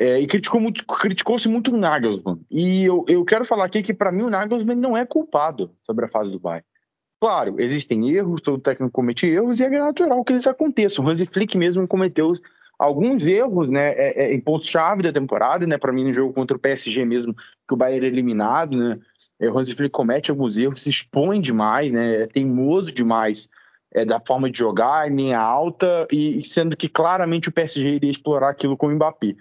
[0.00, 2.40] É, e criticou muito, criticou-se muito o Nagelsmann.
[2.50, 6.06] E eu, eu quero falar aqui que, para mim, o Nagelsmann não é culpado sobre
[6.06, 6.64] a fase do Bayern.
[7.20, 11.04] Claro, existem erros, todo técnico comete erros e é natural que eles aconteçam.
[11.04, 12.32] O Hansi Flick mesmo cometeu
[12.78, 16.56] alguns erros né, é, é, em pontos-chave da temporada, né, para mim no jogo contra
[16.56, 17.34] o PSG mesmo,
[17.68, 18.98] que o Bayern é eliminado, né,
[19.38, 23.50] é, o Hansi Flick comete alguns erros, se expõe demais, né, é teimoso demais
[23.92, 28.10] é, da forma de jogar, em linha alta, e sendo que claramente o PSG iria
[28.10, 29.36] explorar aquilo com o Mbappé.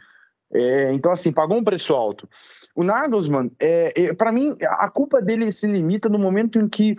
[0.51, 2.27] É, então, assim, pagou um preço alto.
[2.75, 6.95] O Nagelsmann, é, é para mim, a culpa dele se limita no momento em que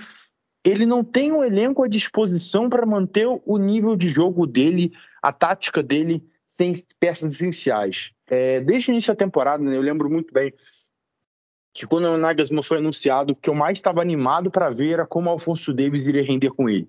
[0.65, 5.33] ele não tem um elenco à disposição para manter o nível de jogo dele, a
[5.33, 8.13] tática dele, sem peças essenciais.
[8.27, 10.53] É, desde o início da temporada, né, eu lembro muito bem
[11.73, 15.07] que quando o Nagelsmann foi anunciado, o que eu mais estava animado para ver era
[15.07, 16.89] como Alfonso Davis iria render com ele.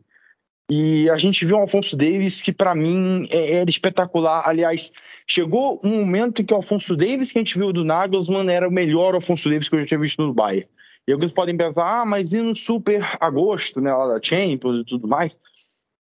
[0.73, 4.47] E a gente viu o Alfonso Davis que para mim é, era espetacular.
[4.47, 4.93] Aliás,
[5.27, 8.69] chegou um momento em que o Alfonso Davis que a gente viu do Nagelsmann era
[8.69, 10.69] o melhor Alfonso Davis que eu já tinha visto no Bayern.
[11.05, 14.86] E alguns podem pensar, ah, mas e no Super Agosto, né, lá da Champions e
[14.86, 15.38] tudo mais?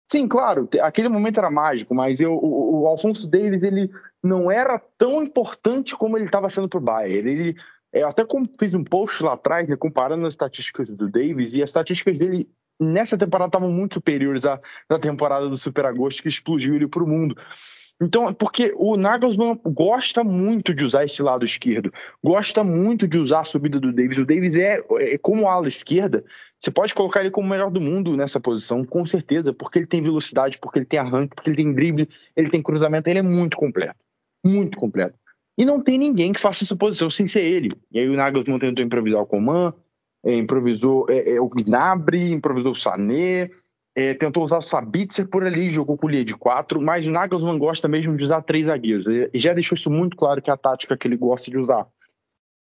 [0.10, 3.92] Sim, claro, aquele momento era mágico, mas eu, o, o Alfonso Davis ele
[4.24, 7.30] não era tão importante como ele estava sendo para o Bayern.
[7.30, 7.56] Ele,
[7.92, 8.24] eu até
[8.58, 12.48] fiz um post lá atrás, né, comparando as estatísticas do Davis, e as estatísticas dele
[12.84, 17.04] nessa temporada estavam muito superiores à da temporada do Super Agosto, que explodiu ele para
[17.04, 17.36] o mundo.
[18.02, 21.94] Então, porque o Nagelsmann gosta muito de usar esse lado esquerdo,
[22.24, 24.18] gosta muito de usar a subida do Davis.
[24.18, 26.24] O Davis é, é como ala esquerda,
[26.60, 29.86] você pode colocar ele como o melhor do mundo nessa posição, com certeza, porque ele
[29.86, 33.24] tem velocidade, porque ele tem arranque, porque ele tem drible, ele tem cruzamento, ele é
[33.24, 33.96] muito completo.
[34.44, 35.18] Muito completo.
[35.58, 37.70] E não tem ninguém que faça essa posição sem ser ele.
[37.92, 39.74] E aí o Nagelsmann tentou improvisar o Coman,
[40.24, 43.50] é, improvisou é, é, o Gnabry, improvisou o Sané,
[43.96, 47.12] é, tentou usar o Sabitzer por ali, jogou com o linha de quatro, mas o
[47.12, 49.06] Nagelsmann gosta mesmo de usar três zagueiros.
[49.34, 51.88] E já deixou isso muito claro que é a tática que ele gosta de usar.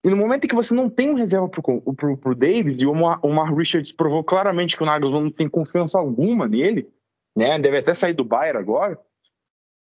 [0.05, 2.93] E no momento em que você não tem um reserva pro, pro Davis, e o
[2.93, 6.89] Omar Richards provou claramente que o Nagelsmann não tem confiança alguma nele,
[7.37, 7.59] né?
[7.59, 8.99] Deve até sair do Bayern agora.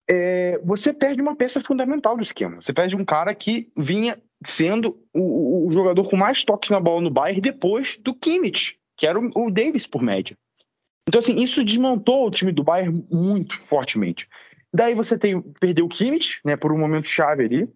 [0.09, 2.61] É, você perde uma peça fundamental do esquema.
[2.61, 7.01] Você perde um cara que vinha sendo o, o jogador com mais toques na bola
[7.01, 10.37] no Bayern depois do Kimmich, que era o, o Davis por média.
[11.07, 14.27] Então, assim, isso desmontou o time do Bayern muito fortemente.
[14.73, 17.69] Daí você tem, perdeu o Kimmich, né, por um momento chave ali,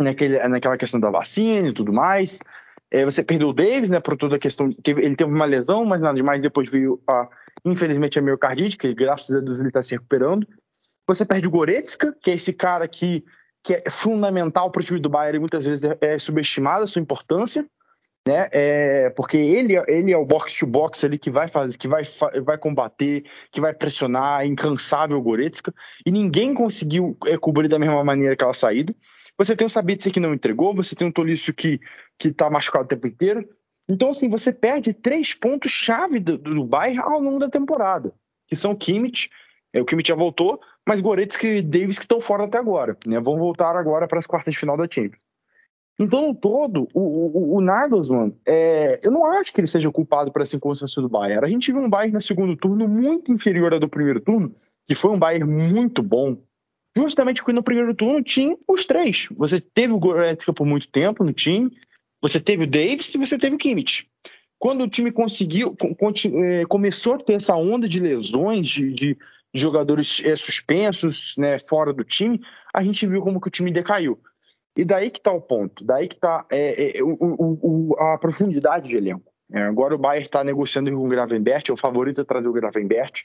[0.00, 2.40] naquele, naquela questão da vacina e tudo mais.
[2.90, 4.72] É, você perdeu o Davis, né, por toda a questão.
[4.72, 6.42] Teve, ele teve uma lesão, mas nada demais.
[6.42, 7.28] Depois veio, a,
[7.64, 10.46] infelizmente, a miocardite, que graças a Deus ele está se recuperando.
[11.08, 13.24] Você perde o Goretzka, que é esse cara que,
[13.66, 16.86] que é fundamental para o time do Bayern e muitas vezes é, é subestimado a
[16.86, 17.66] sua importância
[18.26, 18.48] né?
[18.50, 22.02] É, porque ele, ele é o box to box ali que vai fazer, que vai,
[22.44, 25.72] vai combater, que vai pressionar, é incansável o Goretzka,
[26.04, 28.92] e ninguém conseguiu é, cobrir da mesma maneira que ela saída.
[29.38, 31.78] Você tem o Sabitzer que não entregou, você tem o Tolisso que,
[32.18, 33.48] que tá machucado o tempo inteiro.
[33.88, 38.12] Então, assim, você perde três pontos-chave do, do Bayern ao longo da temporada,
[38.48, 39.30] que são Kimmich,
[39.76, 40.58] é, o Kimmich já voltou,
[40.88, 43.20] mas Goretzka e Davis que estão fora até agora, né?
[43.20, 45.22] Vão voltar agora para as quartas de final da Champions.
[45.98, 50.32] Então, no todo, o, o, o Nagelsmann, é, eu não acho que ele seja culpado
[50.32, 51.44] por essa inconsciência do Bayern.
[51.44, 54.54] A gente viu um Bayern no segundo turno muito inferior ao do primeiro turno,
[54.86, 56.38] que foi um Bayern muito bom,
[56.96, 59.28] justamente porque no primeiro turno tinha os três.
[59.36, 61.70] Você teve o Goretzka por muito tempo no time,
[62.20, 64.06] você teve o Davis e você teve o Kimmich.
[64.58, 65.74] Quando o time conseguiu,
[66.44, 69.18] é, começou a ter essa onda de lesões, de, de
[69.54, 72.40] jogadores é, suspensos, né, fora do time,
[72.72, 74.20] a gente viu como que o time decaiu.
[74.76, 78.88] E daí que está o ponto, daí que está é, é, o, o, a profundidade
[78.88, 79.32] de elenco.
[79.52, 82.52] É, agora o Bayern está negociando com o Gravenbert, é o favorito a trazer o
[82.52, 83.24] Gravenbert.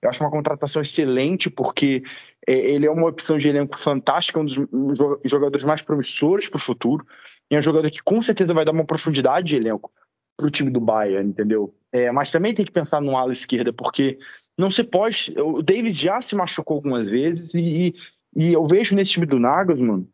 [0.00, 2.02] Eu acho uma contratação excelente, porque
[2.46, 6.60] é, ele é uma opção de elenco fantástica, um dos jogadores mais promissores para o
[6.60, 7.06] futuro.
[7.50, 9.92] E é um jogador que com certeza vai dar uma profundidade de elenco
[10.36, 11.74] para o time do Bayern, entendeu?
[11.92, 14.18] É, mas também tem que pensar no ala esquerda, porque
[14.58, 15.32] não se pode.
[15.38, 17.94] O Davis já se machucou algumas vezes e,
[18.36, 20.06] e eu vejo nesse time do Nagelsmann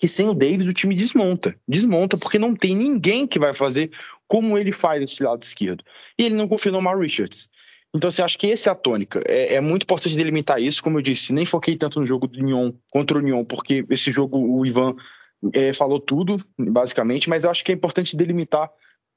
[0.00, 1.54] que sem o Davis o time desmonta.
[1.68, 3.90] Desmonta porque não tem ninguém que vai fazer
[4.26, 5.84] como ele faz esse lado esquerdo.
[6.18, 7.50] E ele não confia no Mar Richards.
[7.94, 9.22] Então, você acha que essa é a tônica.
[9.26, 12.40] É, é, muito importante delimitar isso, como eu disse, nem foquei tanto no jogo do
[12.40, 14.94] Nyon contra o Nyon, porque esse jogo o Ivan
[15.52, 18.70] é, falou tudo, basicamente, mas eu acho que é importante delimitar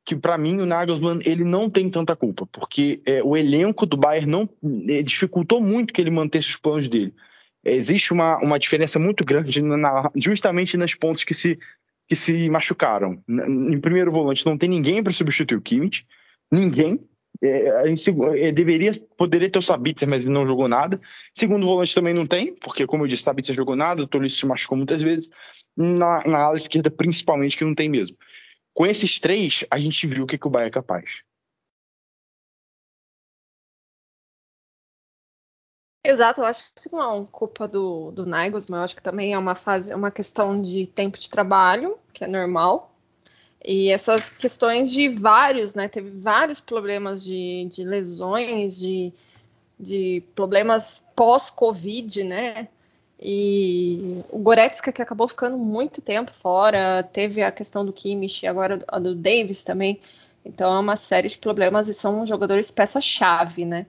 [0.06, 3.96] que para mim o Nagelsmann ele não tem tanta culpa, porque é, o elenco do
[3.96, 4.50] Bayern não
[4.90, 7.14] é, dificultou muito que ele mantesse os planos dele.
[7.66, 11.58] É, existe uma, uma diferença muito grande na, justamente nas pontos que se,
[12.08, 13.24] que se machucaram.
[13.28, 16.06] Em primeiro volante não tem ninguém para substituir o Kimmich,
[16.52, 17.00] ninguém.
[17.42, 17.92] É,
[18.38, 21.00] é, deveria, poderia ter o Sabitzer, mas ele não jogou nada.
[21.34, 24.46] Segundo volante também não tem, porque, como eu disse, Sabitzer jogou nada, o Tolisso se
[24.46, 25.30] machucou muitas vezes.
[25.76, 28.16] Na, na ala esquerda, principalmente, que não tem mesmo.
[28.74, 31.24] Com esses três, a gente viu o que, que o Bahia é capaz.
[36.06, 39.38] Exato, eu acho que não é culpa do, do mas eu acho que também é
[39.38, 42.94] uma fase, uma questão de tempo de trabalho, que é normal.
[43.64, 45.88] E essas questões de vários, né?
[45.88, 49.14] Teve vários problemas de, de lesões, de,
[49.80, 52.68] de problemas pós-Covid, né?
[53.26, 58.84] E o Goretzka, que acabou ficando muito tempo fora, teve a questão do Kimmich, agora
[58.86, 60.02] a do Davis também.
[60.44, 63.86] Então é uma série de problemas e são jogadores peça-chave, né?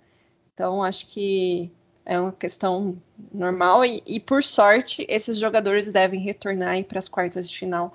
[0.55, 1.69] Então acho que
[2.07, 2.97] é uma questão
[3.33, 7.93] normal e, e por sorte esses jogadores devem retornar para as quartas de final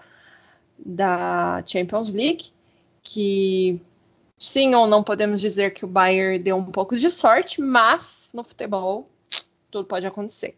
[0.77, 2.51] da Champions League,
[3.01, 3.79] que
[4.37, 8.43] sim ou não podemos dizer que o Bayern deu um pouco de sorte, mas no
[8.43, 9.07] futebol
[9.71, 10.53] tudo pode acontecer.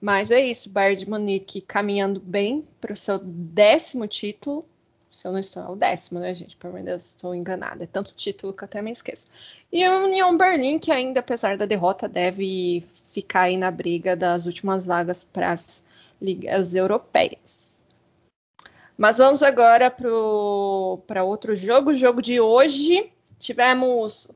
[0.00, 4.64] Mas é isso, Bayern de Munique caminhando bem para o seu décimo título.
[5.12, 6.56] Se eu não estou, é o décimo, né, gente?
[6.56, 7.84] Por meu Deus, estou enganada.
[7.84, 9.26] É tanto título que eu até me esqueço.
[9.70, 12.82] E a União Berlim, que ainda, apesar da derrota, deve
[13.12, 15.84] ficar aí na briga das últimas vagas para as
[16.22, 17.82] ligas europeias.
[18.96, 21.90] Mas vamos agora para outro jogo.
[21.90, 24.30] O jogo de hoje tivemos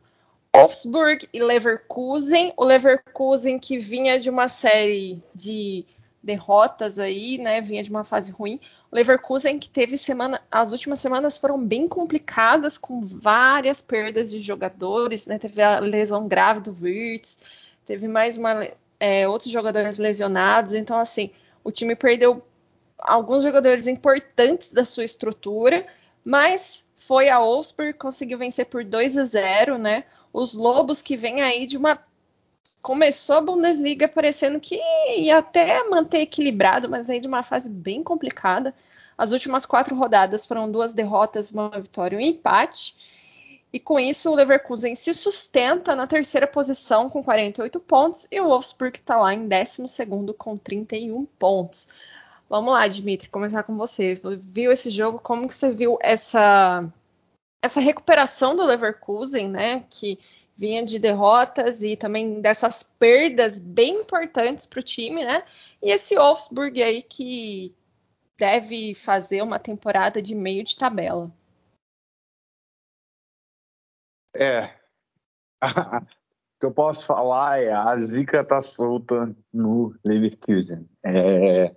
[0.54, 2.52] Wolfsburg e Leverkusen.
[2.56, 5.84] O Leverkusen que vinha de uma série de
[6.22, 7.60] derrotas aí, né?
[7.60, 8.60] Vinha de uma fase ruim.
[8.90, 14.40] O Leverkusen que teve semana, as últimas semanas foram bem complicadas com várias perdas de
[14.40, 15.38] jogadores, né?
[15.38, 17.38] Teve a lesão grave do Wirtz,
[17.84, 18.60] teve mais uma
[19.00, 20.72] é, outros jogadores lesionados.
[20.72, 21.30] Então assim,
[21.64, 22.42] o time perdeu
[22.96, 25.84] alguns jogadores importantes da sua estrutura,
[26.24, 30.04] mas foi a Wolfsburg conseguiu vencer por 2 a 0, né?
[30.34, 31.96] Os Lobos que vem aí de uma.
[32.82, 34.78] Começou a Bundesliga parecendo que
[35.16, 38.74] ia até manter equilibrado, mas aí de uma fase bem complicada.
[39.16, 42.94] As últimas quatro rodadas foram duas derrotas, uma vitória e um empate.
[43.72, 48.48] E com isso, o Leverkusen se sustenta na terceira posição com 48 pontos e o
[48.48, 49.84] Wolfsburg está lá em 12
[50.36, 51.88] com 31 pontos.
[52.50, 54.20] Vamos lá, Dimitri, começar com você.
[54.38, 55.18] Viu esse jogo?
[55.18, 56.86] Como que você viu essa
[57.64, 60.18] essa recuperação do Leverkusen, né, que
[60.54, 65.42] vinha de derrotas e também dessas perdas bem importantes para o time, né?
[65.82, 67.74] E esse Wolfsburg aí que
[68.36, 71.32] deve fazer uma temporada de meio de tabela.
[74.36, 74.66] É.
[75.64, 80.86] o que eu posso falar é a zica tá solta no Leverkusen.
[81.02, 81.74] É,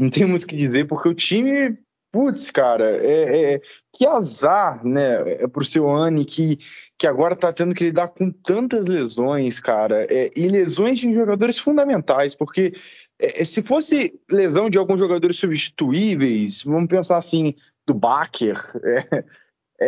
[0.00, 1.76] não tem muito o que dizer porque o time
[2.12, 3.60] Putz, cara, é, é,
[3.94, 6.58] que azar, né, é pro seu Anne que,
[6.98, 11.58] que agora tá tendo que lidar com tantas lesões, cara, é, e lesões de jogadores
[11.60, 12.72] fundamentais, porque
[13.20, 17.54] é, é se fosse lesão de alguns jogadores substituíveis, vamos pensar assim,
[17.86, 19.24] do Baker, é,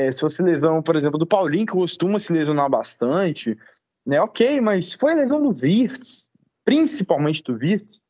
[0.07, 3.59] é, se fosse lesão, por exemplo, do Paulinho, que costuma se lesionar bastante,
[4.07, 6.29] né, ok, mas foi a lesão do Wirtz,
[6.65, 8.01] principalmente do Wirtz,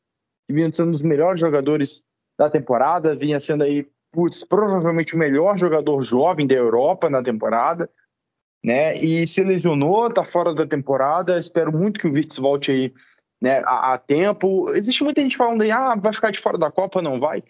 [0.47, 2.03] que vinha sendo um dos melhores jogadores
[2.37, 7.89] da temporada, vinha sendo aí putz, provavelmente o melhor jogador jovem da Europa na temporada,
[8.63, 8.95] né?
[8.95, 11.37] E se lesionou, tá fora da temporada.
[11.37, 12.93] Espero muito que o Virtus volte aí,
[13.41, 14.69] né, a, a, tempo.
[14.69, 17.43] Existe muita gente falando aí, ah, vai ficar de fora da Copa, não vai.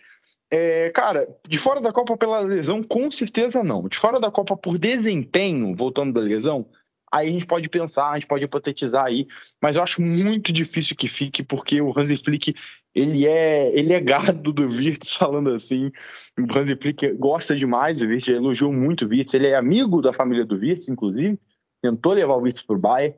[0.49, 3.83] É, cara, de fora da Copa pela lesão, com certeza não.
[3.87, 6.65] De fora da Copa por desempenho, voltando da lesão,
[7.13, 9.27] aí a gente pode pensar, a gente pode hipotetizar aí,
[9.61, 12.55] mas eu acho muito difícil que fique, porque o Hansi Flick,
[12.93, 15.91] ele é, ele é gado do Virtus, falando assim,
[16.39, 20.11] o Hansi Flick gosta demais do Virtus, elogiou muito o Virtus, ele é amigo da
[20.11, 21.39] família do Virtus, inclusive,
[21.83, 23.15] tentou levar o Virtus pro Bayern,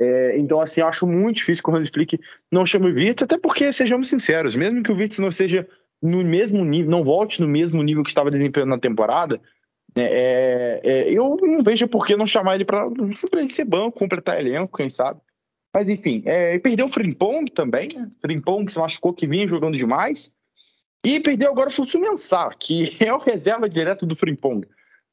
[0.00, 2.20] é, então, assim, eu acho muito difícil que o Hansi Flick
[2.50, 5.68] não chame o Virtus, até porque, sejamos sinceros, mesmo que o Virtus não seja
[6.00, 9.40] no mesmo nível, não volte no mesmo nível que estava desempenhando na temporada,
[9.96, 13.98] é, é, é, eu não vejo por que não chamar ele para simplesmente ser banco,
[13.98, 15.20] completar elenco, quem sabe.
[15.74, 18.08] Mas enfim, é, perdeu o Frimpong também, né?
[18.20, 20.32] Frimpong se machucou que vinha jogando demais.
[21.04, 24.66] E perdeu agora o Fulso Mensah, que é o reserva direto do Frimpong.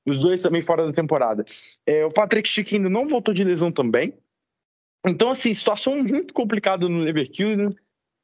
[0.08, 1.46] Os dois também fora da temporada.
[1.86, 4.14] É, o Patrick Schick ainda não voltou de lesão também.
[5.06, 7.76] Então, assim, situação muito complicada no Leverkusen,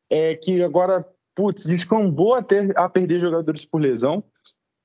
[0.09, 4.23] é, que agora, putz, descambou a, ter, a perder jogadores por lesão.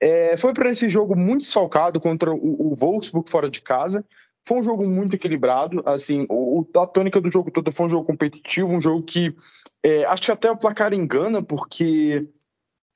[0.01, 4.05] É, foi para esse jogo muito desfalcado contra o, o Wolfsburg fora de casa.
[4.47, 5.82] Foi um jogo muito equilibrado.
[5.86, 9.34] Assim, o, a tônica do jogo todo foi um jogo competitivo, um jogo que
[9.84, 12.28] é, acho que até o placar engana, porque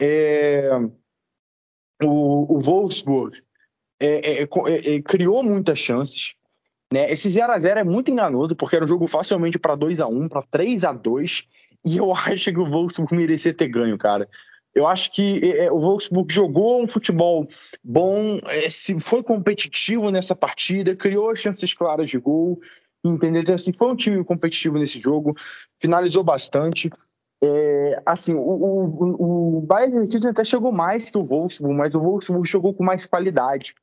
[0.01, 0.71] é,
[2.03, 3.43] o, o Wolfsburg
[4.01, 6.35] é, é, é, criou muitas chances.
[6.93, 7.11] Né?
[7.13, 10.07] Esse 0 a 0 é muito enganoso, porque era um jogo facilmente para 2 a
[10.07, 11.47] 1 para 3 a 2
[11.85, 14.29] e eu acho que o Wolfsburg merecia ter ganho, cara.
[14.75, 17.49] Eu acho que é, o Wolfsburg jogou um futebol
[17.83, 22.61] bom, é, se foi competitivo nessa partida, criou chances claras de gol,
[23.05, 23.43] entendeu?
[23.43, 25.35] Então, assim, foi um time competitivo nesse jogo,
[25.79, 26.91] finalizou bastante.
[27.43, 32.01] É, assim, o, o, o Bayern Leverkusen até chegou mais que o Wolfsburg, mas o
[32.01, 33.75] Wolfsburg jogou com mais qualidade.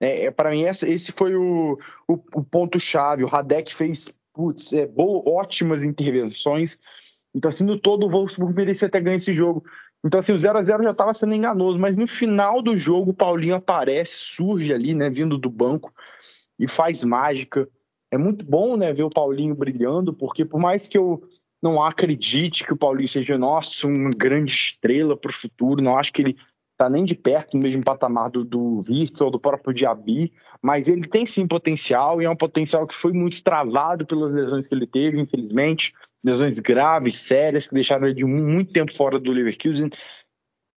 [0.00, 1.78] É, é para mim, essa, esse foi o,
[2.08, 3.22] o, o ponto-chave.
[3.22, 6.78] O Radek fez putz, é, boas, ótimas intervenções.
[7.34, 9.64] Então, assim, no todo, o Wolfsburg merecia ter ganho esse jogo.
[10.04, 13.12] Então, assim, o 0 a 0 já estava sendo enganoso, mas no final do jogo,
[13.12, 15.90] o Paulinho aparece, surge ali, né, vindo do banco
[16.58, 17.66] e faz mágica.
[18.10, 21.22] É muito bom, né, ver o Paulinho brilhando, porque por mais que eu
[21.62, 26.12] não acredite que o Paulinho seja, nossa, uma grande estrela para o futuro, não acho
[26.12, 26.36] que ele
[26.72, 28.80] está nem de perto no mesmo patamar do, do
[29.20, 33.12] ou do próprio Diaby, mas ele tem sim potencial e é um potencial que foi
[33.12, 35.94] muito travado pelas lesões que ele teve, infelizmente
[36.24, 39.90] lesões graves, sérias, que deixaram ele muito tempo fora do Leverkusen.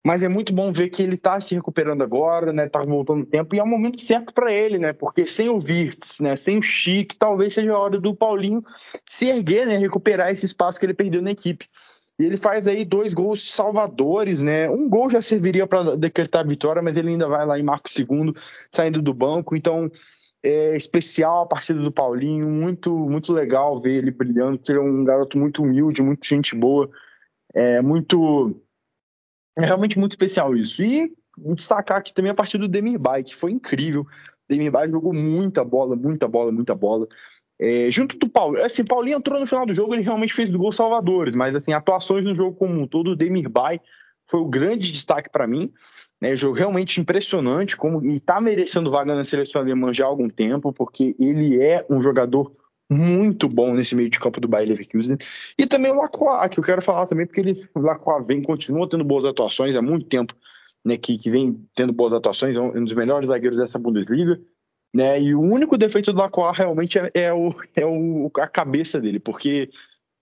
[0.05, 2.69] Mas é muito bom ver que ele está se recuperando agora, né?
[2.69, 4.93] Tá voltando tempo e é o momento certo para ele, né?
[4.93, 6.35] Porque sem o Virtus, né?
[6.35, 8.63] Sem o Chique, talvez seja a hora do Paulinho
[9.05, 9.77] se erguer, né?
[9.77, 11.67] Recuperar esse espaço que ele perdeu na equipe.
[12.19, 14.69] E ele faz aí dois gols salvadores, né?
[14.69, 17.89] Um gol já serviria para decretar a vitória, mas ele ainda vai lá e marca
[17.89, 18.33] o segundo,
[18.71, 19.55] saindo do banco.
[19.55, 19.91] Então,
[20.43, 25.03] é especial a partida do Paulinho, muito muito legal ver ele brilhando, ele é um
[25.03, 26.89] garoto muito humilde, muito gente boa,
[27.53, 28.61] é muito
[29.57, 30.83] é realmente muito especial isso.
[30.83, 31.11] E
[31.53, 34.05] destacar aqui também a partida do Demirbay, que foi incrível.
[34.49, 37.07] Demirbay jogou muita bola, muita bola, muita bola.
[37.59, 40.59] É, junto do Paulo, assim, Paulinho entrou no final do jogo, ele realmente fez do
[40.59, 43.81] gol salvadores, mas assim, atuações no jogo como um todo, o Demirbay
[44.27, 45.73] foi o grande destaque para mim.
[46.19, 50.27] Né, jogo realmente impressionante como e está merecendo vaga na seleção alemã já há algum
[50.27, 52.51] tempo, porque ele é um jogador
[52.89, 55.17] muito bom nesse meio de campo do Bayer Leverkusen.
[55.57, 58.89] E também o Lacroix, que eu quero falar também, porque ele, o Lacroix vem, continua
[58.89, 60.33] tendo boas atuações há muito tempo,
[60.83, 64.39] né, que, que vem tendo boas atuações, é um dos melhores zagueiros dessa Bundesliga.
[64.95, 68.99] Né, e o único defeito do Lacroix realmente é, é, o, é o, a cabeça
[68.99, 69.69] dele, porque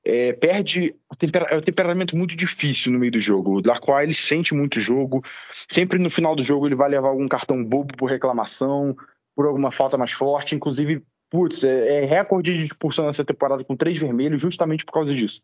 [0.06, 3.58] é, perde o tempera, é temperamento muito difícil no meio do jogo.
[3.58, 5.24] O Lacroix ele sente muito o jogo.
[5.68, 8.96] Sempre no final do jogo ele vai levar algum cartão bobo por reclamação,
[9.36, 10.56] por alguma falta mais forte.
[10.56, 15.14] Inclusive, putz, é, é recorde de expulsão nessa temporada com três vermelhos justamente por causa
[15.14, 15.42] disso.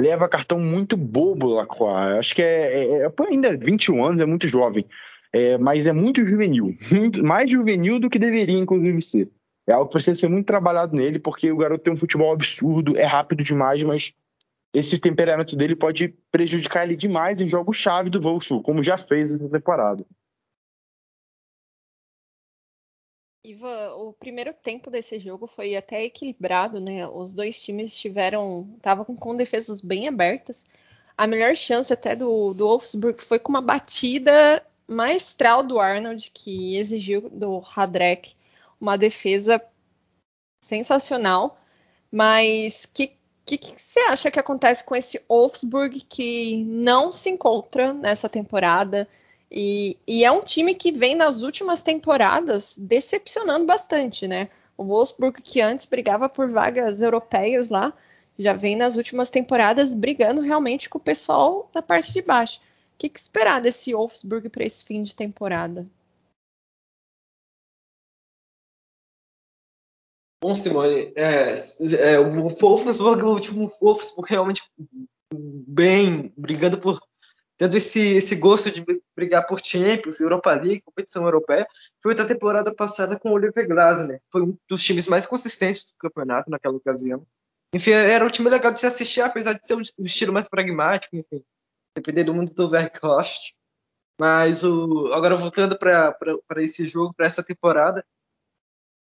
[0.00, 2.18] Leva cartão muito bobo, Lacroix.
[2.18, 4.86] Acho que é, é, é ainda 21 anos, é muito jovem.
[5.32, 6.74] É, mas é muito juvenil.
[6.92, 9.28] Muito, mais juvenil do que deveria, inclusive, ser.
[9.66, 12.96] É algo que precisa ser muito trabalhado nele, porque o garoto tem um futebol absurdo,
[12.96, 14.14] é rápido demais, mas
[14.72, 19.48] esse temperamento dele pode prejudicar ele demais em jogos-chave do Wolfsburg, como já fez essa
[19.48, 20.06] temporada.
[23.42, 27.06] Iva, o primeiro tempo desse jogo foi até equilibrado, né?
[27.06, 30.66] Os dois times tiveram, estavam com defesas bem abertas.
[31.16, 36.76] A melhor chance até do, do Wolfsburg foi com uma batida maestral do Arnold, que
[36.76, 38.34] exigiu do Hadrek
[38.80, 39.62] uma defesa
[40.60, 41.58] sensacional.
[42.10, 43.12] Mas o que,
[43.44, 49.08] que, que, você acha que acontece com esse Wolfsburg que não se encontra nessa temporada?
[49.50, 54.48] E, e, é um time que vem nas últimas temporadas decepcionando bastante, né?
[54.76, 57.92] O Wolfsburg, que antes brigava por vagas europeias lá,
[58.38, 62.60] já vem nas últimas temporadas brigando realmente com o pessoal da parte de baixo.
[62.94, 65.86] O que, que esperar desse Wolfsburg para esse fim de temporada?
[70.42, 74.62] Bom, Simone, é, é, o Wolfsburg, o último Wolfsburg realmente
[75.32, 77.00] bem, brigando por
[77.56, 78.84] tendo esse, esse gosto de
[79.14, 81.66] brigar por Champions, Europa League, competição europeia,
[82.02, 84.20] foi da temporada passada com o Oliver Glasner.
[84.30, 87.26] Foi um dos times mais consistentes do campeonato naquela ocasião.
[87.74, 91.16] Enfim, era um time legal de se assistir, apesar de ser um estilo mais pragmático,
[91.16, 91.42] enfim,
[91.96, 93.54] depender do mundo do Verkost.
[94.20, 96.14] Mas o, agora voltando para
[96.58, 98.04] esse jogo, para essa temporada,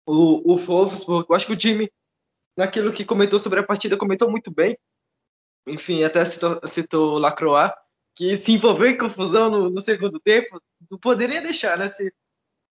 [0.08, 1.92] o, o Wolfsburg, eu acho que o time,
[2.56, 4.78] naquilo que comentou sobre a partida, comentou muito bem.
[5.68, 7.74] Enfim, até citou, citou Lacroix,
[8.16, 11.90] que se envolveu em confusão no, no, segundo tempo, não poderia deixar, né?
[11.90, 12.12] Se,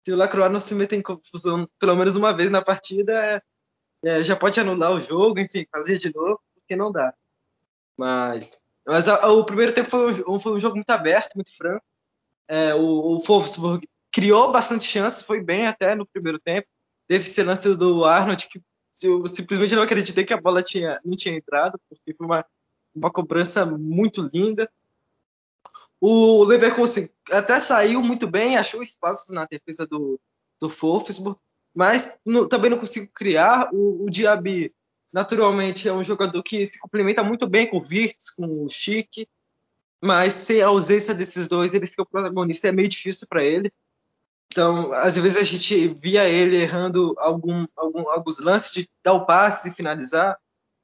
[0.05, 3.41] se o Lacroix não se meter em confusão pelo menos uma vez na partida, é,
[4.05, 7.13] é, já pode anular o jogo, enfim, fazer de novo, porque não dá.
[7.97, 11.55] Mas, mas a, a, o primeiro tempo foi um, foi um jogo muito aberto, muito
[11.57, 11.83] franco.
[12.47, 16.67] É, o, o Wolfsburg criou bastante chances, foi bem até no primeiro tempo.
[17.07, 18.61] Teve esse lance do Arnold que
[19.03, 22.45] eu simplesmente não acreditei que a bola tinha, não tinha entrado, porque foi uma,
[22.93, 24.69] uma cobrança muito linda.
[25.99, 30.19] O Leverkusen até saiu muito bem, achou espaços na defesa do,
[30.59, 31.39] do Wolfsburg,
[31.73, 33.69] mas no, também não conseguiu criar.
[33.73, 34.73] O, o Diaby,
[35.11, 39.27] naturalmente, é um jogador que se complementa muito bem com o Virtus, com o Chique,
[40.01, 43.71] mas sem a ausência desses dois, ele o protagonista é meio difícil para ele.
[44.53, 49.25] Então, às vezes a gente via ele errando algum, algum, alguns lances de dar o
[49.25, 50.37] passe e finalizar.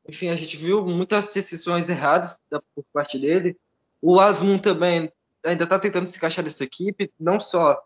[0.08, 3.56] Enfim, a gente viu muitas decisões erradas da, por parte dele.
[4.02, 5.12] O Asmun também
[5.46, 7.80] ainda está tentando se encaixar nessa equipe, não só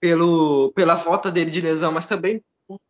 [0.00, 2.42] pelo, pela falta dele de lesão, mas também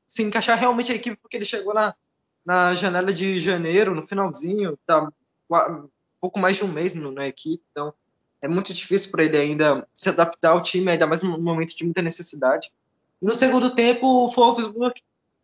[0.07, 1.95] se encaixar realmente a equipe, porque ele chegou na,
[2.43, 5.07] na janela de janeiro, no finalzinho, tá
[5.51, 5.89] um
[6.19, 7.93] pouco mais de um mês na equipe, então
[8.43, 11.85] é muito difícil para ele ainda se adaptar ao time, ainda mais num momento de
[11.85, 12.73] muita necessidade.
[13.21, 14.95] E no segundo tempo, o Wolfsburg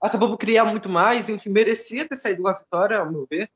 [0.01, 3.51] acabou por criar muito mais, enfim, merecia ter saído com a vitória, ao meu ver.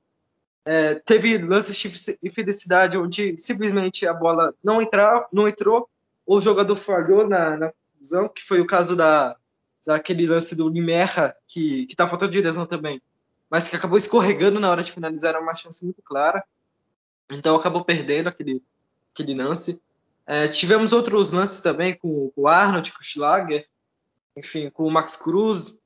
[0.64, 5.88] É, teve lances de infelicidade onde simplesmente a bola não, entrar, não entrou,
[6.26, 9.36] ou o jogador falhou na, na conclusão, que foi o caso da,
[9.86, 13.00] daquele lance do Limerra, que, que tá faltando de lesão também,
[13.48, 16.44] mas que acabou escorregando na hora de finalizar, era uma chance muito clara.
[17.30, 18.62] Então acabou perdendo aquele,
[19.12, 19.82] aquele lance.
[20.26, 23.66] É, tivemos outros lances também com, o Arnold, com o Schlager,
[24.36, 25.82] enfim, com o Max Cruz.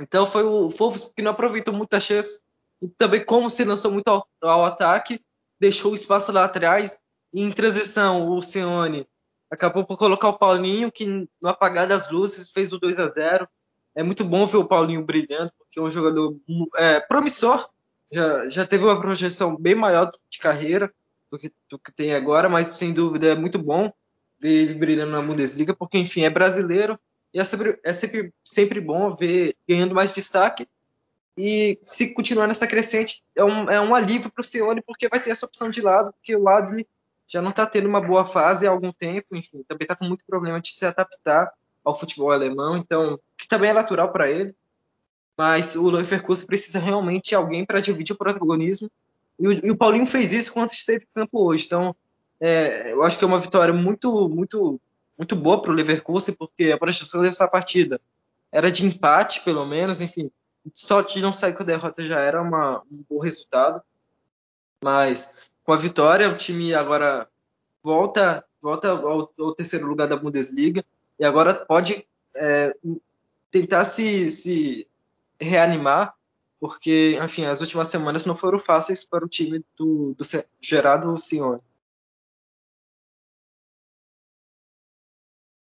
[0.00, 2.42] Então foi o Fofos que não aproveitou muita chance
[2.82, 5.20] e também como se lançou muito ao, ao ataque,
[5.58, 7.02] deixou o espaço lá atrás.
[7.32, 9.06] E em transição, o Cione
[9.50, 13.48] acabou por colocar o Paulinho, que no apagar das luzes fez o 2 a 0
[13.94, 16.36] É muito bom ver o Paulinho brilhando, porque é um jogador
[16.76, 17.68] é, promissor.
[18.12, 20.92] Já, já teve uma projeção bem maior de carreira
[21.34, 23.92] do que, do que tem agora, mas sem dúvida é muito bom
[24.38, 26.98] ver ele brilhando na Bundesliga, porque enfim é brasileiro
[27.32, 30.68] e é sempre, é sempre, sempre bom ver ganhando mais destaque
[31.36, 35.18] e se continuar nessa crescente, é um, é um alívio para o Sione, porque vai
[35.18, 36.86] ter essa opção de lado, porque o Ladley
[37.26, 40.24] já não está tendo uma boa fase há algum tempo, enfim, também está com muito
[40.24, 44.54] problema de se adaptar ao futebol alemão, então, que também é natural para ele.
[45.36, 48.88] Mas o Leverkusen precisa realmente de alguém para dividir o protagonismo,
[49.38, 51.66] e o, e o, Paulinho fez isso quando esteve no campo hoje.
[51.66, 51.94] Então,
[52.40, 54.80] é, eu acho que é uma vitória muito, muito,
[55.16, 58.00] muito boa para o Leverkusen, porque a projeção dessa partida
[58.52, 60.30] era de empate, pelo menos, enfim,
[60.72, 63.82] só de não sair com a derrota já era uma, um bom resultado.
[64.82, 67.28] Mas com a vitória, o time agora
[67.82, 70.84] volta, volta ao, ao terceiro lugar da Bundesliga
[71.18, 72.74] e agora pode é,
[73.50, 74.88] tentar se, se
[75.40, 76.14] reanimar,
[76.64, 80.24] porque, enfim, as últimas semanas não foram fáceis para o time do, do
[80.62, 81.60] Gerardo Senhor.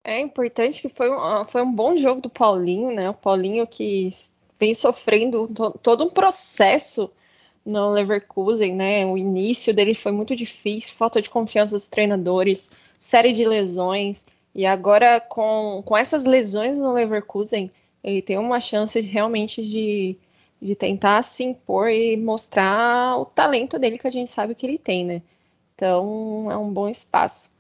[0.04, 3.10] É importante que foi um, foi um bom jogo do Paulinho, né?
[3.10, 4.10] O Paulinho que
[4.60, 5.50] vem sofrendo
[5.82, 7.10] todo um processo
[7.66, 9.08] no Leverkusen, né?
[9.08, 12.70] O início dele foi muito difícil, falta de confiança dos treinadores,
[13.02, 14.24] série de lesões,
[14.54, 17.72] e agora com, com essas lesões no Leverkusen,
[18.04, 20.16] ele tem uma chance de, realmente de,
[20.62, 24.78] de tentar se impor e mostrar o talento dele que a gente sabe que ele
[24.78, 25.22] tem, né?
[25.76, 27.52] Então é um bom espaço.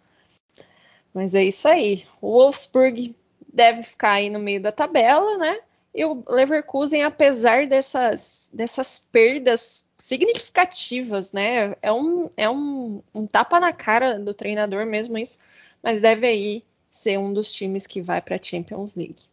[1.14, 2.06] Mas é isso aí.
[2.22, 3.16] O Wolfsburg
[3.54, 5.60] deve ficar aí no meio da tabela, né?
[5.94, 11.76] E o Leverkusen, apesar dessas, dessas perdas significativas, né?
[11.82, 15.40] É, um, é um, um tapa na cara do treinador mesmo isso,
[15.82, 19.24] mas deve aí ser um dos times que vai para a Champions League.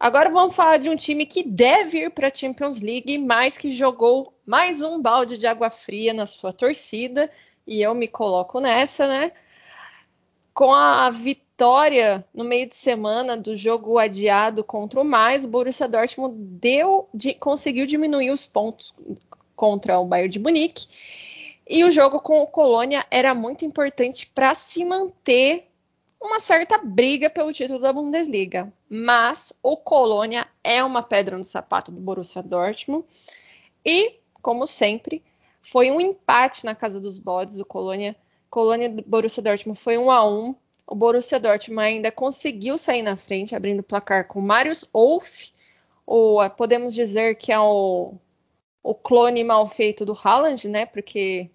[0.00, 3.70] Agora vamos falar de um time que deve ir para a Champions League, mas que
[3.70, 7.30] jogou mais um balde de água fria na sua torcida,
[7.66, 9.30] e eu me coloco nessa, né?
[10.54, 15.86] Com a vitória no meio de semana do jogo adiado contra o Mais, o Borussia
[15.86, 18.94] Dortmund deu, de, conseguiu diminuir os pontos
[19.54, 20.88] contra o Bayern de Munique.
[21.68, 25.69] E o jogo com o Colônia era muito importante para se manter
[26.20, 28.72] uma certa briga pelo título da Bundesliga.
[28.88, 33.04] Mas o Colônia é uma pedra no sapato do Borussia Dortmund.
[33.84, 35.22] E, como sempre,
[35.62, 37.58] foi um empate na casa dos bodes.
[37.60, 38.14] O Colônia,
[38.50, 40.54] Colônia do Borussia Dortmund foi um a um
[40.90, 45.52] o Borussia Dortmund ainda conseguiu sair na frente, abrindo o placar com Marius Wolff,
[46.04, 48.14] ou podemos dizer que é o,
[48.82, 50.84] o clone mal feito do Haaland, né?
[50.86, 51.48] Porque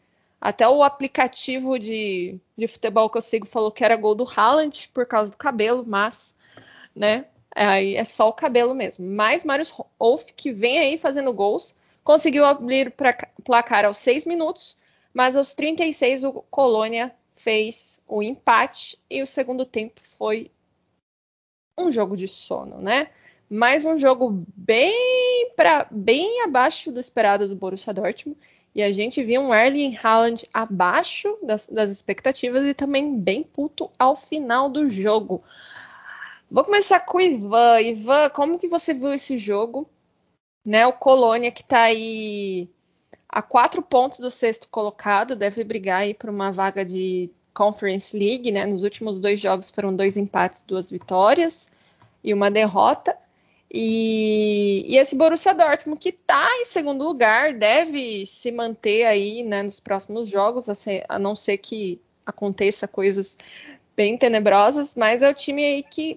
[0.46, 4.88] até o aplicativo de, de futebol que eu sigo falou que era gol do Haaland
[4.94, 6.36] por causa do cabelo, mas,
[6.96, 7.26] né?
[7.56, 9.08] Aí é só o cabelo mesmo.
[9.08, 14.78] Mas Marius Wolff, que vem aí fazendo gols, conseguiu abrir o placar aos 6 minutos,
[15.12, 20.52] mas aos 36 o Colônia fez o empate e o segundo tempo foi
[21.76, 23.10] um jogo de sono, né?
[23.50, 28.38] Mais um jogo bem para bem abaixo do esperado do Borussia Dortmund
[28.76, 33.90] e a gente viu um Erling Haaland abaixo das, das expectativas e também bem puto
[33.98, 35.42] ao final do jogo.
[36.52, 37.80] Vou começar com o Ivan.
[37.80, 39.90] Ivan, como que você viu esse jogo?
[40.66, 42.68] Né, o Colônia que está aí
[43.30, 48.52] a quatro pontos do sexto colocado, deve brigar aí por uma vaga de Conference League,
[48.52, 48.66] né?
[48.66, 51.70] Nos últimos dois jogos foram dois empates, duas vitórias
[52.24, 53.16] e uma derrota.
[53.72, 59.64] E, e esse Borussia Dortmund, que está em segundo lugar, deve se manter aí né,
[59.64, 63.38] nos próximos jogos, a, ser, a não ser que aconteça coisas
[63.96, 66.16] bem tenebrosas, mas é o time aí que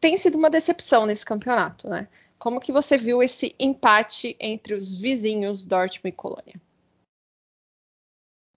[0.00, 2.08] tem sido uma decepção nesse campeonato, né?
[2.38, 6.60] Como que você viu esse empate entre os vizinhos Dortmund e Colônia?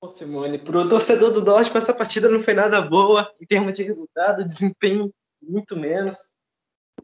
[0.07, 3.83] Simone, para o torcedor do Dortmund essa partida não foi nada boa em termos de
[3.83, 6.37] resultado, desempenho muito menos.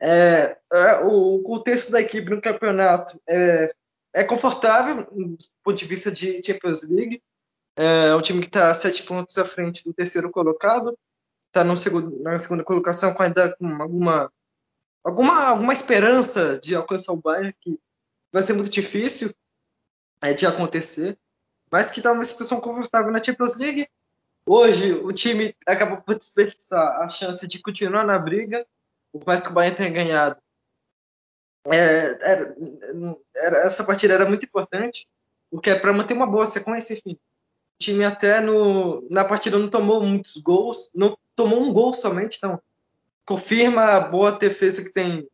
[0.01, 3.73] É, é, o contexto da equipe no campeonato é,
[4.13, 7.21] é confortável do ponto de vista de Champions League.
[7.77, 10.97] É um time que está sete pontos à frente do terceiro colocado,
[11.47, 14.31] está na segunda colocação com ainda alguma,
[15.03, 17.77] alguma, alguma esperança de alcançar o Bayern, que
[18.31, 19.33] vai ser muito difícil
[20.21, 21.17] é, de acontecer,
[21.69, 23.89] mas que está numa situação confortável na Champions League.
[24.45, 28.65] Hoje o time acabou por desperdiçar a chance de continuar na briga
[29.19, 30.37] por mais que o Bayern tenha ganhado.
[31.67, 32.55] É, era,
[33.35, 35.07] era, essa partida era muito importante,
[35.49, 37.13] porque é para manter uma boa sequência, enfim.
[37.13, 42.37] O time até no, na partida não tomou muitos gols, não tomou um gol somente,
[42.37, 42.61] então
[43.25, 45.27] confirma a boa defesa que tem,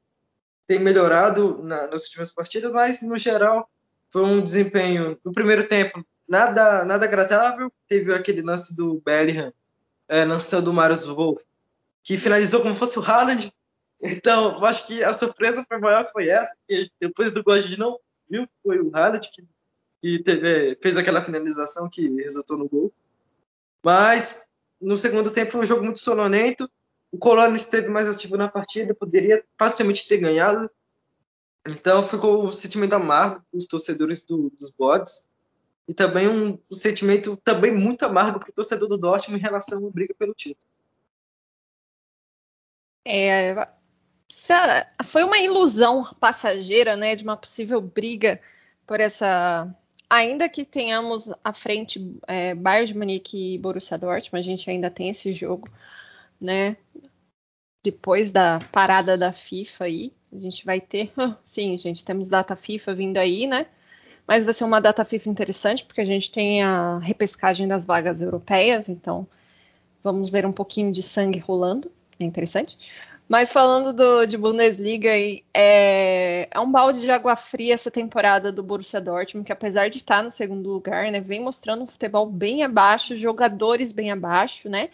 [0.66, 3.70] tem melhorado na, nas últimas partidas, mas no geral
[4.10, 7.72] foi um desempenho no primeiro tempo nada nada agradável.
[7.88, 9.54] Teve aquele lance do Bellingham
[10.08, 11.44] é, lançando o Marius Wolff,
[12.04, 13.52] que finalizou como fosse o Haaland,
[14.02, 16.56] então, acho que a surpresa foi maior foi essa,
[17.00, 18.00] depois do gol a gente não
[18.30, 19.44] viu, foi o Haaland que,
[20.02, 22.92] que teve, fez aquela finalização que resultou no gol.
[23.84, 24.48] Mas
[24.80, 26.70] no segundo tempo foi um jogo muito sonolento.
[27.12, 30.70] O Colônia esteve mais ativo na partida, poderia facilmente ter ganhado.
[31.68, 35.30] Então ficou um sentimento amargo para os torcedores do, dos bodes
[35.88, 39.86] e também um, um, sentimento também muito amargo para o torcedor do Dortmund em relação
[39.86, 40.66] à briga pelo título.
[43.06, 43.68] É,
[45.04, 48.40] foi uma ilusão passageira, né, de uma possível briga
[48.88, 49.68] por essa.
[50.10, 54.90] Ainda que tenhamos à frente é, Bayern de Munique e Borussia Dortmund, a gente ainda
[54.90, 55.70] tem esse jogo,
[56.40, 56.76] né?
[57.84, 61.12] Depois da parada da FIFA aí, a gente vai ter,
[61.42, 63.68] sim, gente, temos data FIFA vindo aí, né?
[64.28, 68.22] Mas vai ser uma data FIFA interessante porque a gente tem a repescagem das vagas
[68.22, 69.28] europeias, então
[70.04, 72.78] vamos ver um pouquinho de sangue rolando, é interessante.
[73.32, 78.62] Mas falando do, de Bundesliga, é, é, um balde de água fria essa temporada do
[78.62, 82.62] Borussia Dortmund, que apesar de estar no segundo lugar, né, vem mostrando um futebol bem
[82.62, 84.90] abaixo, jogadores bem abaixo, né?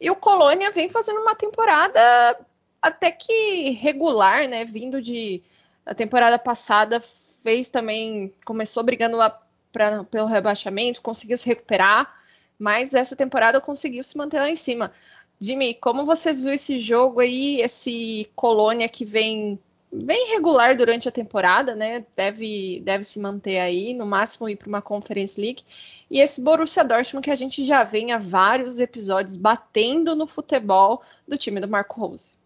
[0.00, 2.36] E o Colônia vem fazendo uma temporada
[2.82, 4.64] até que regular, né?
[4.64, 5.40] Vindo de
[5.86, 9.30] a temporada passada, fez também, começou brigando a,
[9.70, 12.12] pra, pelo rebaixamento, conseguiu se recuperar,
[12.58, 14.92] mas essa temporada conseguiu se manter lá em cima.
[15.40, 19.58] Jimmy, como você viu esse jogo aí, esse Colônia que vem
[19.92, 22.04] bem regular durante a temporada, né?
[22.16, 25.62] Deve, deve se manter aí, no máximo ir para uma Conference League.
[26.10, 31.02] E esse Borussia Dortmund que a gente já vem há vários episódios batendo no futebol
[31.26, 32.36] do time do Marco Rose.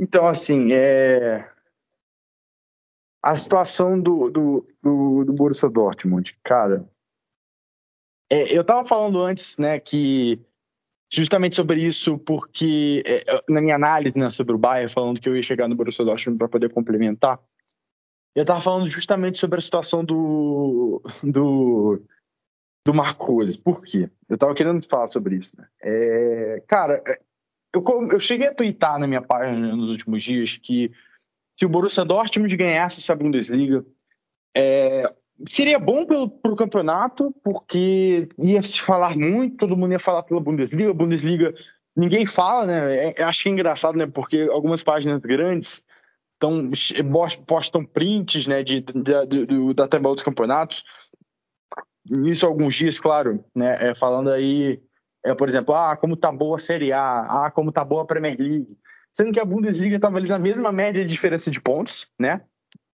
[0.00, 1.48] Então, assim, é...
[3.22, 6.84] a situação do, do, do, do Borussia Dortmund, cara,
[8.54, 10.40] eu estava falando antes, né, que
[11.12, 15.36] justamente sobre isso, porque é, na minha análise né, sobre o Bayern, falando que eu
[15.36, 17.40] ia chegar no Borussia Dortmund para poder complementar,
[18.34, 22.02] eu estava falando justamente sobre a situação do do,
[22.84, 23.56] do Marcose.
[23.56, 24.10] Por quê?
[24.28, 25.52] Eu estava querendo falar sobre isso.
[25.56, 25.68] Né?
[25.80, 27.18] É, cara, é,
[27.72, 30.90] eu, eu cheguei a twittar na minha página nos últimos dias que
[31.56, 33.84] se o Borussia Dortmund ganhasse essa Bundesliga,
[34.56, 35.12] é,
[35.48, 40.40] seria bom para o campeonato, porque ia se falar muito, todo mundo ia falar pela
[40.40, 40.94] Bundesliga.
[40.94, 41.54] Bundesliga
[41.96, 43.14] ninguém fala, né?
[43.16, 44.06] É, acho que é engraçado, né?
[44.06, 45.82] Porque algumas páginas grandes
[46.38, 46.70] tão,
[47.46, 50.84] postam prints né, de, de, de, da tabela dos campeonatos.
[52.26, 53.76] Isso alguns dias, claro, né?
[53.80, 54.80] É, falando aí,
[55.24, 58.06] é, por exemplo, ah, como tá boa a Série A, ah, como tá boa a
[58.06, 58.76] Premier League.
[59.12, 62.42] Sendo que a Bundesliga estava ali na mesma média de diferença de pontos, né?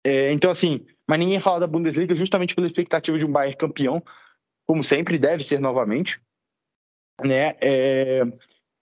[0.04, 4.00] É, então, assim, mas ninguém fala da Bundesliga justamente pela expectativa de um Bayern campeão,
[4.64, 6.22] como sempre, deve ser novamente.
[7.20, 7.56] né?
[7.60, 8.22] É...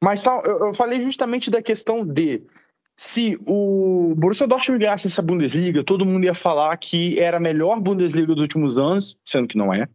[0.05, 2.43] Mas eu falei justamente da questão de
[2.95, 7.81] se o Borussia Dortmund ganhasse essa Bundesliga, todo mundo ia falar que era a melhor
[7.81, 9.89] Bundesliga dos últimos anos, sendo que não é.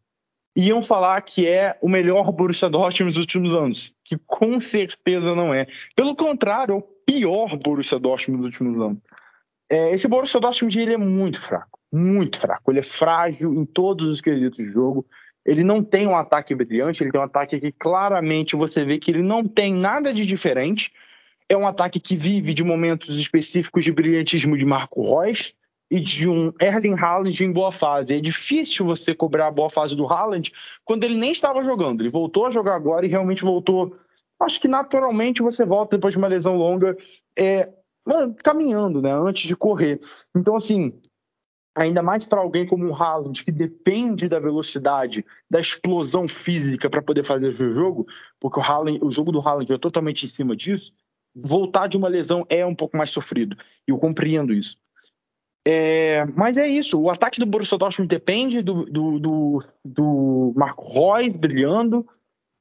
[0.55, 5.53] Iam falar que é o melhor Borussia Dortmund dos últimos anos, que com certeza não
[5.53, 5.67] é.
[5.95, 9.03] Pelo contrário, é o pior Borussia Dortmund dos últimos anos.
[9.69, 12.71] É, esse Borussia Dortmund ele é muito fraco, muito fraco.
[12.71, 15.05] Ele é frágil em todos os quesitos de jogo.
[15.45, 19.11] Ele não tem um ataque brilhante, ele tem um ataque que claramente você vê que
[19.11, 20.91] ele não tem nada de diferente.
[21.47, 25.53] É um ataque que vive de momentos específicos de brilhantismo de Marco Reus
[25.91, 28.15] e de um Erling Haaland em boa fase.
[28.15, 30.51] É difícil você cobrar a boa fase do Haaland
[30.83, 32.01] quando ele nem estava jogando.
[32.01, 33.95] Ele voltou a jogar agora e realmente voltou.
[34.41, 36.97] Acho que naturalmente você volta depois de uma lesão longa.
[37.37, 37.69] É,
[38.43, 39.99] caminhando, né, antes de correr.
[40.35, 40.93] Então, assim,
[41.75, 47.01] ainda mais para alguém como o Haaland, que depende da velocidade, da explosão física para
[47.01, 48.07] poder fazer o jogo,
[48.39, 50.93] porque o, Haaland, o jogo do Haaland é totalmente em cima disso,
[51.35, 53.57] voltar de uma lesão é um pouco mais sofrido.
[53.87, 54.77] E eu compreendo isso.
[55.65, 60.83] É, mas é isso, o ataque do Borussia Dortmund depende do, do, do, do Marco
[60.83, 62.05] Reus brilhando,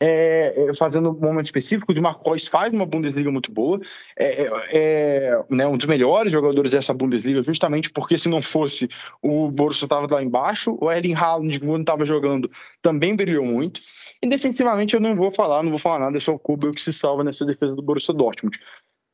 [0.05, 3.81] é, é, fazendo um momento específico, o Marco Reus faz uma Bundesliga muito boa,
[4.17, 8.89] é, é, é, né, um dos melhores jogadores dessa Bundesliga, justamente porque se não fosse,
[9.23, 12.51] o Borussia estava lá embaixo, o Erling Haaland, quando estava jogando,
[12.83, 13.81] também brilhou muito,
[14.21, 16.81] e defensivamente eu não vou falar, não vou falar nada, é só o Kubel que
[16.81, 18.59] se salva nessa defesa do Borussia Dortmund.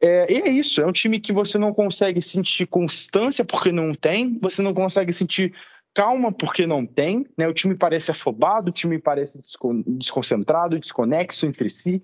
[0.01, 3.95] É, e é isso, é um time que você não consegue sentir constância porque não
[3.95, 5.53] tem, você não consegue sentir
[5.95, 7.49] calma porque não tem, né?
[7.49, 9.41] O time parece afobado, o time parece
[9.87, 12.03] desconcentrado, desconexo entre si.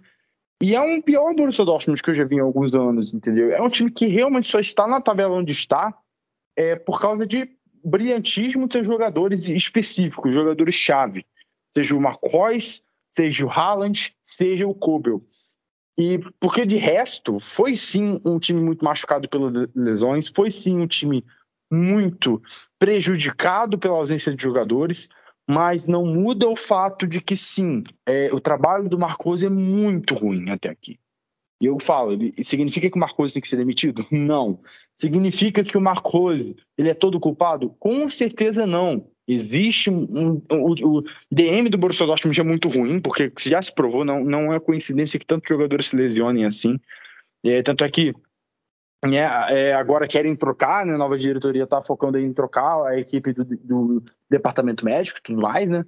[0.63, 3.51] E é um pior Borussia Dortmund que eu já vi em alguns anos, entendeu?
[3.51, 5.97] É um time que realmente só está na tabela onde está
[6.57, 7.51] é, por causa de
[7.85, 11.27] brilhantismo de jogadores específicos, jogadores-chave.
[11.75, 12.59] Seja o McCoy,
[13.11, 15.23] seja o Haaland, seja o Kobel.
[15.99, 20.87] E porque de resto, foi sim um time muito machucado pelas lesões, foi sim um
[20.87, 21.25] time
[21.75, 22.43] muito
[22.79, 25.09] prejudicado pela ausência de jogadores,
[25.49, 30.15] mas não muda o fato de que sim, é, o trabalho do Marcos é muito
[30.15, 30.99] ruim até aqui.
[31.61, 34.07] E eu falo, ele, significa que o Marcos tem que ser demitido?
[34.11, 34.61] Não.
[34.95, 36.41] Significa que o Marcos
[36.77, 37.71] ele é todo culpado?
[37.79, 39.09] Com certeza não.
[39.27, 43.75] Existe um, um, o, o, DM do Borussia Dortmund é muito ruim, porque já se
[43.75, 46.79] provou, não, não é coincidência que tantos jogadores se lesionem assim.
[47.43, 48.15] É, tanto é que
[49.13, 50.95] é, é, agora querem trocar, né?
[50.95, 55.43] A nova diretoria está focando em trocar a equipe do, do, departamento médico e tudo
[55.43, 55.85] mais, né?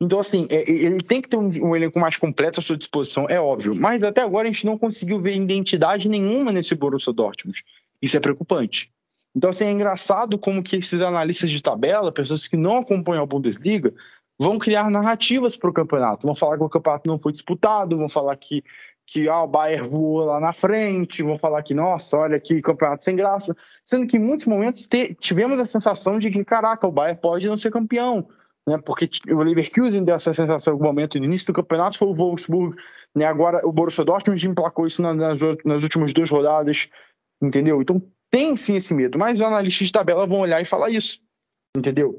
[0.00, 3.26] Então, assim, é, ele tem que ter um, um, elenco mais completo à sua disposição,
[3.28, 3.74] é óbvio.
[3.74, 7.62] Mas até agora a gente não conseguiu ver identidade nenhuma nesse Borussia Dortmund.
[8.02, 8.90] Isso é preocupante.
[9.36, 13.26] Então, assim, é engraçado como que esses analistas de tabela, pessoas que não acompanham a
[13.26, 13.92] Bundesliga,
[14.38, 16.26] vão criar narrativas para o campeonato.
[16.26, 18.62] Vão falar que o campeonato não foi disputado, vão falar que
[19.06, 23.04] que ah, o Bayern voou lá na frente, vão falar que, nossa, olha que campeonato
[23.04, 23.54] sem graça.
[23.84, 27.46] Sendo que em muitos momentos te, tivemos a sensação de que, caraca, o Bayern pode
[27.46, 28.26] não ser campeão.
[28.66, 32.08] Né, porque o Leverkusen deu essa sensação em algum momento no início do campeonato, foi
[32.08, 32.74] o Wolfsburg,
[33.14, 36.88] né, agora o Borussia Dortmund emplacou isso nas, nas últimas duas rodadas,
[37.42, 37.82] entendeu?
[37.82, 41.20] Então tem sim esse medo, mas os analistas de tabela vão olhar e falar isso,
[41.76, 42.18] entendeu?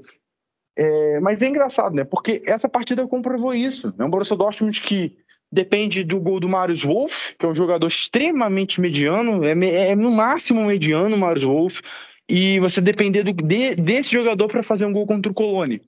[0.77, 2.03] É, mas é engraçado, né?
[2.03, 3.91] Porque essa partida comprovou isso.
[3.97, 5.17] É um Borussia Dortmund que
[5.55, 9.51] depende do gol do Marius Wolff, que é um jogador extremamente mediano, é,
[9.89, 11.81] é no máximo mediano o Marius Wolff,
[12.29, 15.81] e você depender do, de, desse jogador para fazer um gol contra o Colônia.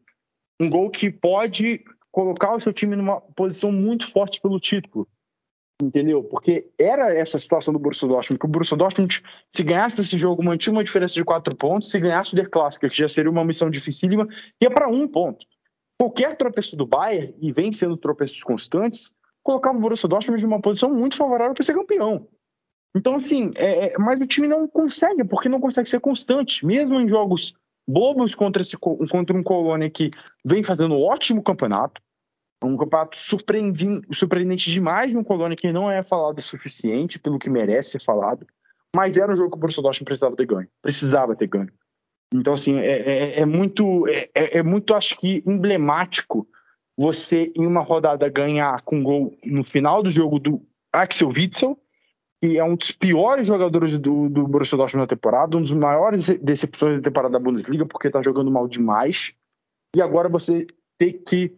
[0.60, 5.08] Um gol que pode colocar o seu time numa posição muito forte pelo título.
[5.80, 6.24] Entendeu?
[6.24, 10.44] Porque era essa situação do Borussia Dortmund, que o Borussia Dortmund, se ganhasse esse jogo,
[10.44, 13.46] mantinha uma diferença de quatro pontos, se ganhasse o Der Clássico, que já seria uma
[13.46, 14.28] missão dificílima,
[14.60, 15.46] ia para um ponto.
[16.00, 19.12] Qualquer tropeço do Bayern, e vem sendo tropeços constantes,
[19.48, 22.28] colocava o Borussia Dortmund numa posição muito favorável para ser campeão.
[22.94, 27.00] Então, assim, é, é, mas o time não consegue, porque não consegue ser constante, mesmo
[27.00, 27.56] em jogos
[27.88, 30.12] bobos contra, esse, contra um Colônia que
[30.44, 32.02] vem fazendo um ótimo campeonato,
[32.62, 37.92] um campeonato surpreendente demais num Colônia que não é falado o suficiente pelo que merece
[37.92, 38.46] ser falado,
[38.94, 41.72] mas era um jogo que o Borussia Dortmund precisava ter ganho, precisava ter ganho.
[42.34, 46.46] Então, assim, é, é, é muito, é, é, é muito, acho que, emblemático
[46.98, 51.78] você, em uma rodada, ganhar com gol no final do jogo do Axel Witzel,
[52.42, 56.28] que é um dos piores jogadores do, do Borussia Dortmund na temporada, um dos maiores
[56.40, 59.34] decepções da temporada da Bundesliga, porque tá jogando mal demais.
[59.96, 60.66] E agora você
[60.98, 61.56] ter que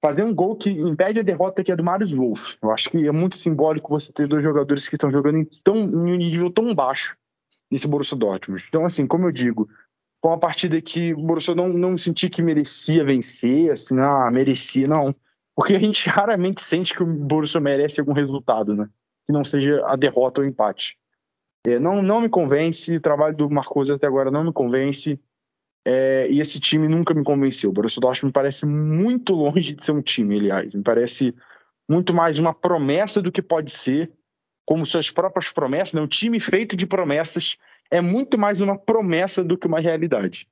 [0.00, 2.56] fazer um gol que impede a derrota que é do Marius Wolff.
[2.62, 5.76] Eu acho que é muito simbólico você ter dois jogadores que estão jogando em, tão,
[5.76, 7.16] em um nível tão baixo
[7.70, 8.64] nesse Borussia Dortmund.
[8.68, 9.68] Então, assim, como eu digo,
[10.20, 14.86] foi uma partida que o Borussia não, não senti que merecia vencer, assim, ah, merecia,
[14.86, 15.10] não.
[15.54, 18.88] Porque a gente raramente sente que o Borussia merece algum resultado, né?
[19.26, 20.98] Que não seja a derrota ou empate.
[21.66, 25.18] É, não, não me convence, o trabalho do Marcos até agora não me convence.
[25.84, 27.70] É, e esse time nunca me convenceu.
[27.70, 30.74] O Borussia Dortmund me parece muito longe de ser um time, aliás.
[30.74, 31.34] Me parece
[31.88, 34.12] muito mais uma promessa do que pode ser,
[34.64, 35.94] como suas próprias promessas.
[35.94, 36.00] Né?
[36.00, 37.56] Um time feito de promessas
[37.90, 40.48] é muito mais uma promessa do que uma realidade.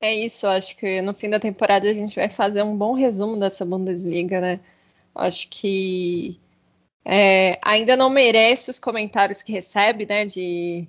[0.00, 3.38] É isso, acho que no fim da temporada a gente vai fazer um bom resumo
[3.38, 4.60] dessa Bundesliga, né?
[5.12, 6.38] Acho que
[7.04, 10.24] é, ainda não merece os comentários que recebe, né?
[10.24, 10.86] De,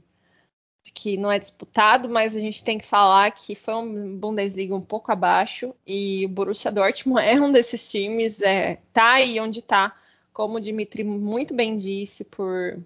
[0.85, 4.75] de, que não é disputado, mas a gente tem que falar que foi um Bundesliga
[4.75, 9.61] um pouco abaixo e o Borussia Dortmund é um desses times, é, tá aí onde
[9.63, 9.97] tá,
[10.31, 12.77] como o Dimitri muito bem disse, por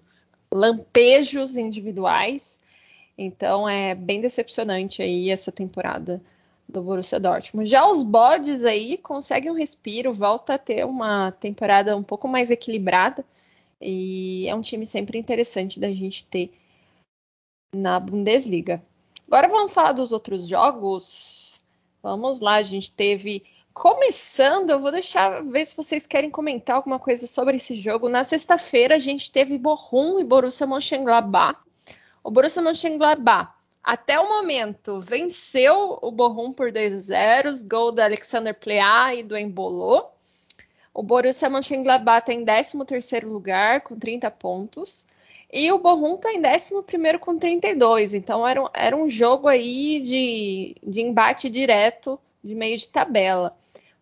[0.54, 2.60] lampejos individuais.
[3.18, 6.22] Então é bem decepcionante aí essa temporada
[6.68, 7.68] do Borussia Dortmund.
[7.68, 12.52] Já os bodes aí conseguem um respiro, volta a ter uma temporada um pouco mais
[12.52, 13.24] equilibrada
[13.80, 16.52] e é um time sempre interessante da gente ter
[17.74, 18.80] na Bundesliga.
[19.26, 21.60] Agora vamos falar dos outros jogos.
[22.00, 23.42] Vamos lá, a gente teve
[23.74, 28.08] começando, eu vou deixar ver se vocês querem comentar alguma coisa sobre esse jogo.
[28.08, 31.58] Na sexta-feira a gente teve Bochum e Borussia Mönchengladbach.
[32.22, 33.52] O Borussia Mönchengladbach,
[33.82, 36.98] até o momento, venceu o Bochum por 2 a
[37.42, 40.06] 0, gol do Alexander Plea e do Embolo.
[40.94, 45.04] O Borussia Mönchengladbach está em 13º lugar com 30 pontos.
[45.52, 48.14] E o Bochum está em 11º com 32.
[48.14, 53.56] Então era era um jogo aí de, de embate direto de meio de tabela.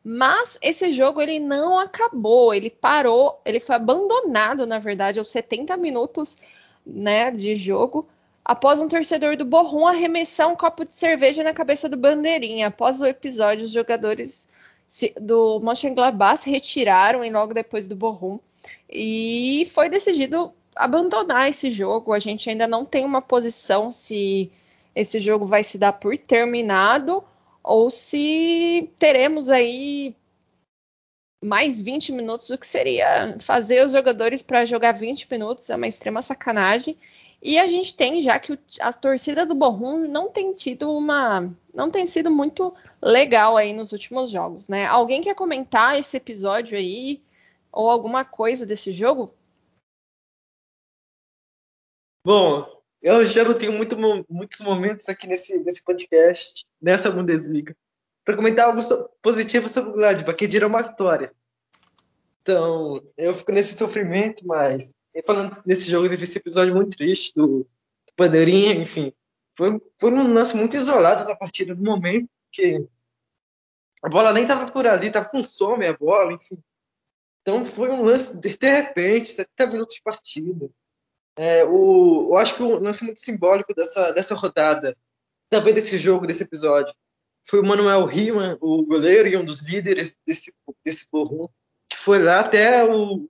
[0.05, 5.77] Mas esse jogo ele não acabou, ele parou, ele foi abandonado, na verdade, aos 70
[5.77, 6.39] minutos
[6.85, 8.09] né, de jogo,
[8.45, 12.67] após um torcedor do Borrom arremessar um copo de cerveja na cabeça do Bandeirinha.
[12.67, 14.49] Após o episódio, os jogadores
[15.21, 18.39] do Mönchengladbach se retiraram e logo depois do Borrom.
[18.91, 22.13] E foi decidido abandonar esse jogo.
[22.13, 24.51] A gente ainda não tem uma posição se
[24.95, 27.25] esse jogo vai se dar por terminado
[27.63, 30.15] ou se teremos aí
[31.43, 35.89] mais 20 minutos, o que seria fazer os jogadores para jogar 20 minutos é uma
[35.89, 36.97] extrema sacanagem.
[37.43, 41.53] E a gente tem já que a torcida do Borrom não tem tido uma.
[41.75, 44.87] não tem sido muito legal aí nos últimos jogos, né?
[44.87, 47.21] Alguém quer comentar esse episódio aí
[47.73, 49.35] ou alguma coisa desse jogo?
[52.25, 53.97] Bom, eu já não tenho muito,
[54.29, 57.77] muitos momentos aqui nesse, nesse podcast, nessa Bundesliga
[58.25, 58.81] para comentar algo
[59.21, 61.35] positivo sobre o Gladbach, que dirá uma vitória.
[62.41, 64.95] Então, eu fico nesse sofrimento, mas
[65.27, 69.13] falando nesse jogo, teve esse episódio muito triste do, do Bandeirinha, enfim.
[69.57, 72.87] Foi, foi um lance muito isolado da partida no momento, que
[74.03, 76.59] a bola nem estava por ali, estava com some a bola, enfim.
[77.43, 80.71] Então foi um lance de, de repente, 70 minutos de partida.
[81.37, 84.97] É, o, eu acho que o lance muito simbólico dessa, dessa rodada,
[85.49, 86.95] também desse jogo, desse episódio,
[87.47, 90.53] foi o Manuel Riemann, o goleiro e um dos líderes desse,
[90.85, 91.49] desse Borrom,
[91.89, 93.27] que foi lá até, o,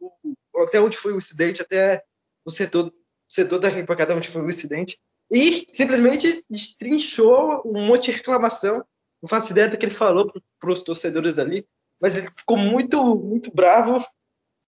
[0.57, 2.03] até onde foi o incidente, até
[2.45, 2.93] o setor,
[3.29, 4.99] setor da arquibancada onde foi o incidente,
[5.31, 8.85] e simplesmente destrinchou um monte de reclamação.
[9.23, 10.31] Não faço ideia do que ele falou
[10.61, 11.67] para os torcedores ali,
[12.01, 14.05] mas ele ficou muito, muito bravo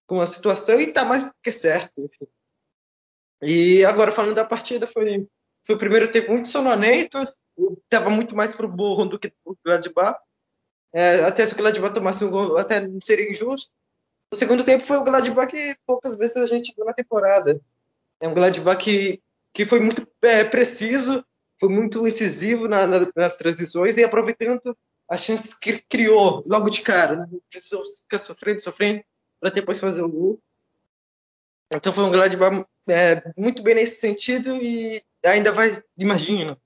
[0.07, 2.01] com a situação e está mais que certo.
[2.01, 2.27] Enfim.
[3.43, 5.27] E agora, falando da partida, foi,
[5.67, 7.19] foi o primeiro tempo muito sonolento,
[7.85, 10.19] estava muito mais pro burro do que pro Gladbach.
[10.93, 13.73] É, até se o Gladbach tomasse um gol, até não seria injusto.
[14.33, 17.61] O segundo tempo foi o Gladbach que poucas vezes a gente viu na temporada.
[18.21, 19.21] É um Gladbach que,
[19.53, 21.25] que foi muito é, preciso,
[21.59, 24.77] foi muito incisivo na, na, nas transições e aproveitando
[25.09, 27.17] as chances que criou logo de cara.
[27.17, 27.29] Né?
[27.51, 29.05] Precisou ficar sofrendo, sofrendo,
[29.41, 30.41] para depois fazer o gol.
[31.75, 36.59] Então foi um Gladbach é, muito bem nesse sentido e ainda vai, imagina,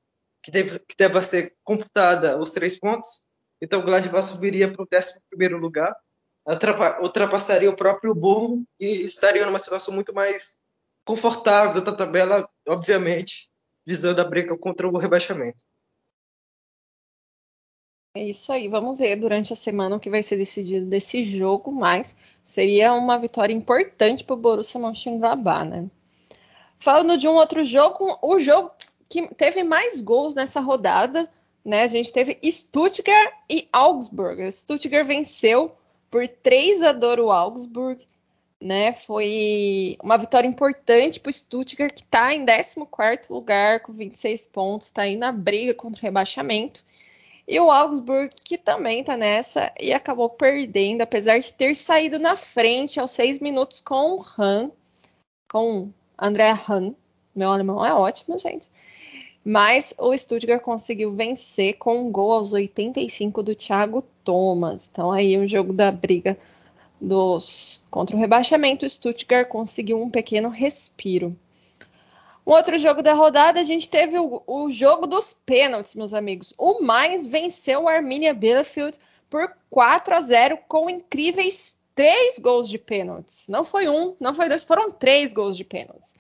[0.42, 3.22] que deve, que deve ser computada os três pontos.
[3.60, 5.94] Então o Gladbach subiria para o 11 lugar,
[7.00, 10.56] ultrapassaria o próprio Burro e estaria numa situação muito mais
[11.04, 13.48] confortável da tabela, obviamente,
[13.86, 15.62] visando a briga contra o rebaixamento.
[18.18, 21.70] É isso aí, vamos ver durante a semana o que vai ser decidido desse jogo,
[21.70, 25.88] mas seria uma vitória importante para o Borussia Mönchengladbach, né?
[26.80, 28.72] Falando de um outro jogo, o jogo
[29.08, 31.30] que teve mais gols nessa rodada,
[31.64, 31.84] né?
[31.84, 34.50] A gente teve Stuttgart e Augsburg.
[34.50, 35.70] Stuttgart venceu
[36.10, 38.04] por 3 a 2 o Augsburg,
[38.60, 38.92] né?
[38.92, 44.88] Foi uma vitória importante para o Stuttgart, que está em 14 lugar com 26 pontos,
[44.88, 46.82] está aí na briga contra o rebaixamento.
[47.48, 52.36] E o Augsburg, que também tá nessa e acabou perdendo, apesar de ter saído na
[52.36, 54.70] frente aos seis minutos com o Han,
[55.50, 55.88] com
[56.18, 56.94] André Han.
[57.34, 58.68] Meu alemão é ótimo, gente.
[59.42, 64.90] Mas o Stuttgart conseguiu vencer com um gol aos 85 do Thiago Thomas.
[64.92, 66.36] Então aí o jogo da briga
[67.00, 71.34] dos contra o rebaixamento, o Stuttgart conseguiu um pequeno respiro.
[72.48, 76.54] Um outro jogo da rodada, a gente teve o, o jogo dos pênaltis, meus amigos.
[76.56, 82.78] O Mainz venceu o Arminia Bielefeld por 4 a 0 com incríveis três gols de
[82.78, 83.46] pênaltis.
[83.48, 86.14] Não foi um, não foi dois, foram três gols de pênaltis.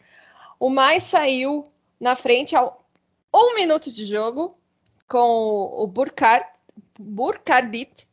[0.60, 1.66] O Mainz saiu
[1.98, 2.84] na frente ao
[3.32, 4.54] um minuto de jogo
[5.08, 6.46] com o Burkhardt,
[6.98, 8.06] Burkhardt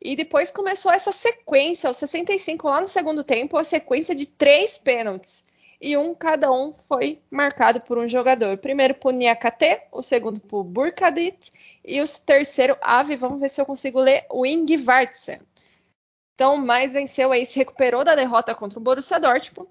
[0.00, 4.78] e depois começou essa sequência, os 65 lá no segundo tempo, a sequência de três
[4.78, 5.44] pênaltis.
[5.80, 8.58] E um, cada um, foi marcado por um jogador.
[8.58, 11.52] Primeiro por Niakate, o segundo por Burkadit
[11.84, 15.38] e o terceiro, Ave, vamos ver se eu consigo ler, o Ingvartsen.
[16.34, 19.70] Então, o Mais venceu aí, se recuperou da derrota contra o Borussia Dortmund.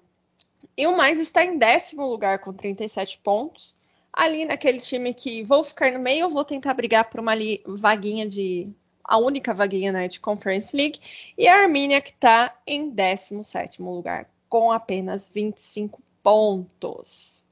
[0.76, 3.74] E o Mais está em décimo lugar com 37 pontos.
[4.12, 7.34] Ali naquele time que vou ficar no meio, vou tentar brigar por uma
[7.66, 8.72] vaguinha de
[9.08, 11.00] a única vaguinha né, de Conference League,
[11.36, 17.44] e a Armínia que está em 17 lugar, com apenas 25 pontos.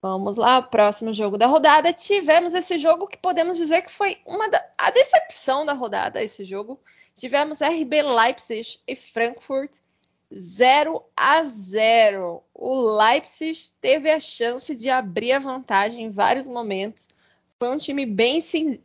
[0.00, 1.92] Vamos lá, próximo jogo da rodada.
[1.92, 6.44] Tivemos esse jogo que podemos dizer que foi uma da, a decepção da rodada, esse
[6.44, 6.80] jogo.
[7.14, 9.72] Tivemos RB Leipzig e Frankfurt
[10.32, 12.42] 0 a 0.
[12.54, 17.08] O Leipzig teve a chance de abrir a vantagem em vários momentos.
[17.58, 18.38] Foi um time bem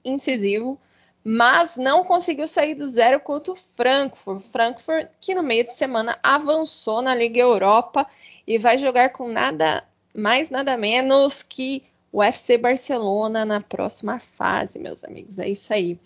[0.04, 0.80] incisivo,
[1.24, 4.42] mas não conseguiu sair do zero contra o Frankfurt.
[4.42, 8.06] Frankfurt, que no meio de semana avançou na Liga Europa
[8.46, 14.78] e vai jogar com nada mais, nada menos que o FC Barcelona na próxima fase,
[14.78, 15.40] meus amigos.
[15.40, 15.98] É isso aí.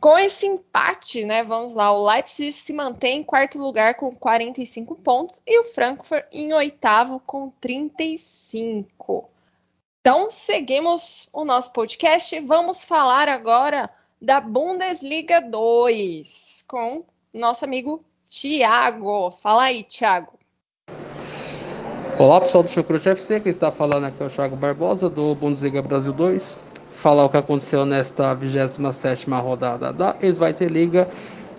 [0.00, 4.96] Com esse empate, né, vamos lá, o Leipzig se mantém em quarto lugar com 45
[4.96, 9.30] pontos e o Frankfurt em oitavo com 35.
[10.00, 12.38] Então, seguimos o nosso podcast.
[12.40, 13.88] Vamos falar agora
[14.20, 19.30] da Bundesliga 2 com nosso amigo Thiago.
[19.30, 20.32] Fala aí, Thiago.
[22.18, 25.82] Olá, pessoal do Chucrute FC, quem está falando aqui é o Thiago Barbosa do Bundesliga
[25.82, 26.58] Brasil 2.
[26.92, 31.08] Falar o que aconteceu nesta 27 rodada da Zweite Liga,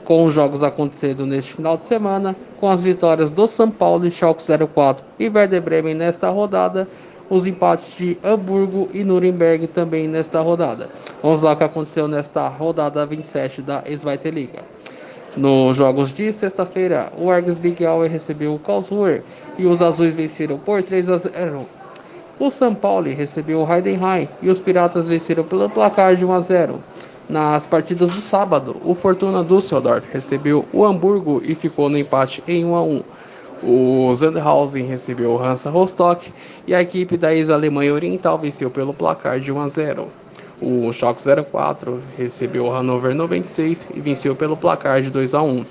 [0.06, 4.12] com os jogos acontecendo neste final de semana, com as vitórias do São Paulo e
[4.12, 6.88] Schalke 04 e Werder Bremen nesta rodada
[7.30, 10.90] os empates de Hamburgo e Nuremberg também nesta rodada.
[11.22, 14.64] Vamos lá o que aconteceu nesta rodada 27 da Zweite Liga.
[15.36, 19.22] Nos jogos de sexta-feira, o Argus Big recebeu o Karlsruhe
[19.58, 21.58] e os azuis venceram por 3 a 0.
[22.40, 26.42] O São Paulo recebeu o Heidenheim e os Piratas venceram pelo placar de 1 a
[26.42, 26.84] 0.
[27.28, 32.64] Nas partidas do sábado, o Fortuna Düsseldorf recebeu o Hamburgo e ficou no empate em
[32.64, 33.04] 1 a 1.
[33.68, 36.32] O Sandhausen recebeu o Hansa Rostock
[36.68, 40.08] e a equipe da ex-Alemanha Oriental venceu pelo placar de 1 a 0.
[40.62, 45.66] O Schalke 04 recebeu o Hannover 96 e venceu pelo placar de 2 a 1.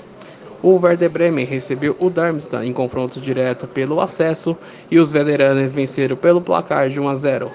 [0.61, 4.59] O Werder Bremen recebeu o Darmstadt em confronto direto pelo acesso
[4.90, 7.49] e os veteranos venceram pelo placar de 1 a 0.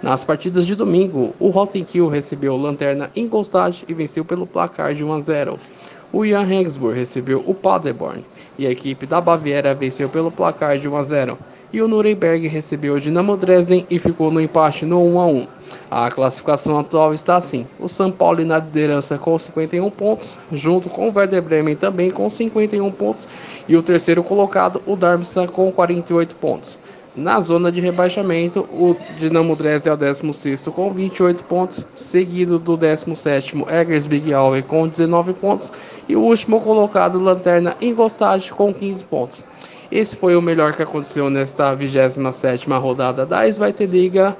[0.00, 5.04] Nas partidas de domingo, o Rosenkiel recebeu o Lanterna Ingolstadt e venceu pelo placar de
[5.04, 5.58] 1 a 0.
[6.12, 8.24] O Jan Regensburg recebeu o Paderborn
[8.60, 11.38] e a equipe da Baviera venceu pelo placar de 1 a 0.
[11.72, 15.46] E o Nuremberg recebeu o Dinamo Dresden e ficou no empate no 1 a 1.
[15.90, 21.08] A classificação atual está assim: o São Paulo na liderança com 51 pontos, junto com
[21.08, 23.26] o Werder Bremen também com 51 pontos,
[23.66, 26.78] e o terceiro colocado, o Darmstadt, com 48 pontos.
[27.16, 32.76] Na zona de rebaixamento, o Dinamo Dresden é o 16 com 28 pontos, seguido do
[32.76, 35.72] 17 Eggers Alve com 19 pontos
[36.10, 39.46] e o último colocado, Lanterna Ingolstadt, com 15 pontos.
[39.92, 44.36] Esse foi o melhor que aconteceu nesta 27ª rodada da Sveite Liga.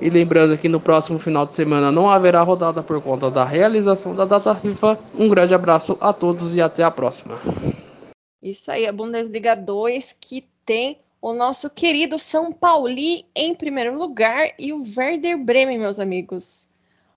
[0.00, 4.12] E lembrando que no próximo final de semana não haverá rodada por conta da realização
[4.12, 4.98] da data FIFA.
[5.16, 7.38] Um grande abraço a todos e até a próxima.
[8.42, 14.48] Isso aí, a Bundesliga 2 que tem o nosso querido São Paulo em primeiro lugar
[14.58, 16.68] e o Werder Bremen, meus amigos.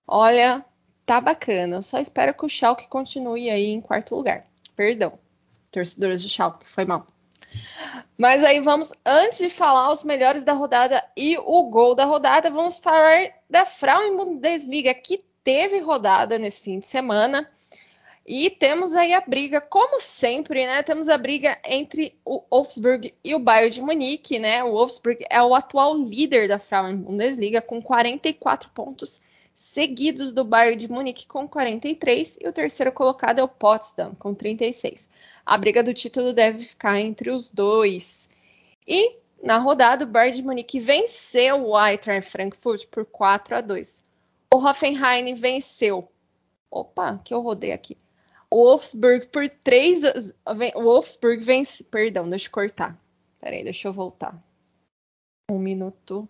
[0.07, 0.63] Olha,
[1.07, 1.81] tá bacana.
[1.81, 4.45] Só espero que o Schalke continue aí em quarto lugar.
[4.75, 5.17] Perdão,
[5.71, 7.07] torcedores do Schalke, foi mal.
[8.17, 12.49] Mas aí vamos, antes de falar os melhores da rodada e o gol da rodada,
[12.49, 17.49] vamos falar da Frauen Bundesliga, que teve rodada nesse fim de semana.
[18.25, 20.83] E temos aí a briga, como sempre, né?
[20.83, 24.61] Temos a briga entre o Wolfsburg e o Bayern de Munique, né?
[24.65, 29.21] O Wolfsburg é o atual líder da Frauen Bundesliga com 44 pontos
[29.57, 34.31] seguidos do Bayern de Munique com 43 e o terceiro colocado é o Potsdam com
[34.31, 35.09] 36.
[35.43, 38.29] A briga do título deve ficar entre os dois.
[38.87, 44.03] E na rodada, o Bayern de Munique venceu o Eintracht Frankfurt por 4 a 2.
[44.53, 46.07] O Hoffenheim venceu.
[46.69, 47.97] Opa, que eu rodei aqui.
[48.51, 50.03] O Wolfsburg por 3
[50.75, 52.95] o Wolfsburg vence, perdão, deixa eu cortar.
[53.39, 54.37] Peraí, deixa eu voltar.
[55.49, 56.29] Um minuto.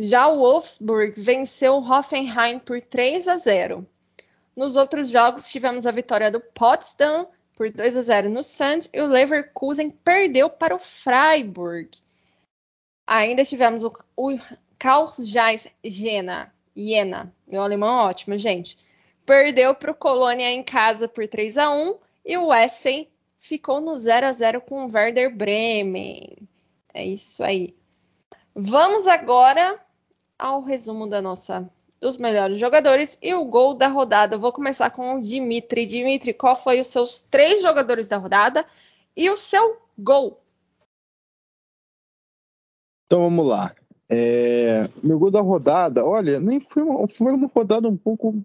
[0.00, 3.84] Já o Wolfsburg venceu o Hoffenheim por 3 a 0.
[4.54, 7.26] Nos outros jogos tivemos a vitória do Potsdam
[7.56, 11.90] por 2 a 0 no Sand e o Leverkusen perdeu para o Freiburg.
[13.04, 14.38] Ainda tivemos o, o
[14.78, 15.10] Karl
[15.82, 18.78] Jena, Jena, meu alemão ótimo, gente.
[19.26, 23.08] Perdeu para o Colônia em casa por 3 a 1 e o Essen
[23.40, 26.36] ficou no 0 a 0 com o Werder Bremen.
[26.94, 27.74] É isso aí.
[28.54, 29.87] Vamos agora
[30.38, 31.68] ao resumo da nossa
[32.00, 34.36] dos melhores jogadores e o gol da rodada.
[34.36, 35.84] Eu vou começar com o Dimitri.
[35.84, 38.64] Dimitri, qual foi os seus três jogadores da rodada
[39.16, 40.40] e o seu gol?
[43.06, 43.74] Então vamos lá.
[44.08, 48.42] É, meu gol da rodada, olha, nem foi uma, foi uma rodada um pouco.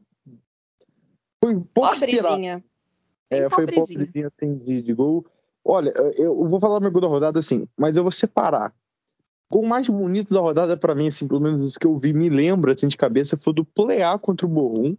[1.43, 2.63] Foi um pouco pobrezinha.
[3.29, 5.25] É, foi pobrezinha assim, de, de gol.
[5.63, 8.73] Olha, eu vou falar meu gol da rodada assim, mas eu vou separar
[9.53, 12.27] gol mais bonito da rodada para mim, assim, pelo menos os que eu vi, me
[12.27, 14.95] lembra assim de cabeça, foi do Pleá contra o Borrom.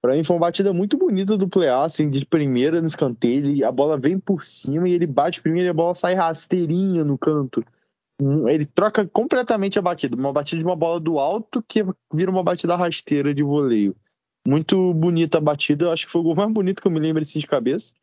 [0.00, 3.72] Para mim foi uma batida muito bonita do Pleá, assim, de primeira no escanteio, a
[3.72, 7.64] bola vem por cima e ele bate primeiro e a bola sai rasteirinha no canto.
[8.22, 11.84] Hum, ele troca completamente a batida, uma batida de uma bola do alto que
[12.14, 13.96] vira uma batida rasteira de voleio.
[14.46, 17.00] Muito bonita a batida, eu acho que foi o gol mais bonito que eu me
[17.00, 17.94] lembro assim de cabeça.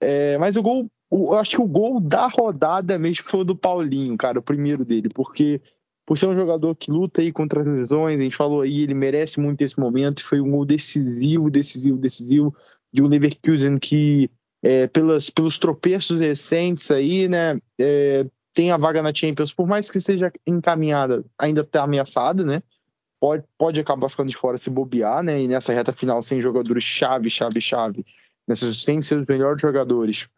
[0.00, 3.56] É, mas o gol eu acho que o gol da rodada mesmo foi o do
[3.56, 5.60] Paulinho, cara, o primeiro dele, porque
[6.06, 8.94] por ser um jogador que luta aí contra as lesões, a gente falou aí, ele
[8.94, 12.54] merece muito esse momento, foi um gol decisivo, decisivo, decisivo,
[12.92, 14.30] de um Leverkusen que,
[14.62, 19.90] é, pelas, pelos tropeços recentes aí, né, é, tem a vaga na Champions, por mais
[19.90, 22.62] que esteja encaminhada, ainda está ameaçada, né,
[23.18, 26.84] pode, pode acabar ficando de fora se bobear, né, e nessa reta final sem jogadores
[26.84, 28.04] chave, chave, chave,
[28.46, 30.28] nessas, sem ser os melhores jogadores,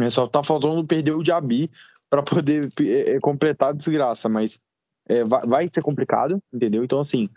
[0.00, 0.10] né?
[0.10, 1.70] Só tá faltando perder o Diaby
[2.08, 4.58] para poder é, completar a desgraça, mas
[5.08, 6.82] é, vai, vai, ser complicado, entendeu?
[6.82, 7.28] Então, assim,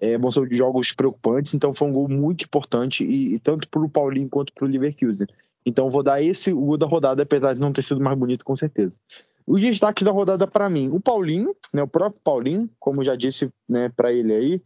[0.00, 3.80] é, vão ser jogos preocupantes, então foi um gol muito importante, e, e tanto para
[3.80, 5.26] o Paulinho quanto para o Leverkusen.
[5.64, 8.56] Então, vou dar esse o da rodada, apesar de não ter sido mais bonito, com
[8.56, 8.98] certeza.
[9.46, 13.48] Os destaques da rodada para mim, o Paulinho, né, o próprio Paulinho, como já disse
[13.68, 14.62] né, para ele aí,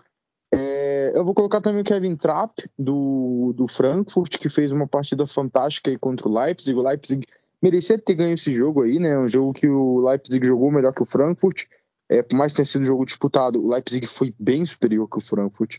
[0.53, 5.25] é, eu vou colocar também o Kevin Trapp, do, do Frankfurt, que fez uma partida
[5.27, 6.77] fantástica aí contra o Leipzig.
[6.77, 7.25] O Leipzig
[7.63, 9.17] merecia ter ganho esse jogo aí, né?
[9.19, 11.67] Um jogo que o Leipzig jogou melhor que o Frankfurt.
[12.09, 15.21] É, por mais tenha sido um jogo disputado, o Leipzig foi bem superior que o
[15.21, 15.79] Frankfurt.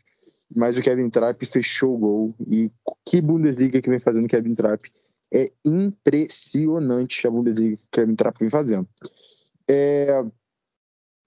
[0.55, 2.35] Mas o Kevin Trapp fechou o gol.
[2.47, 2.71] E
[3.05, 4.89] que Bundesliga que vem fazendo o Kevin Trapp.
[5.33, 8.87] É impressionante a Bundesliga que o Kevin Trapp vem fazendo.
[9.69, 10.23] É...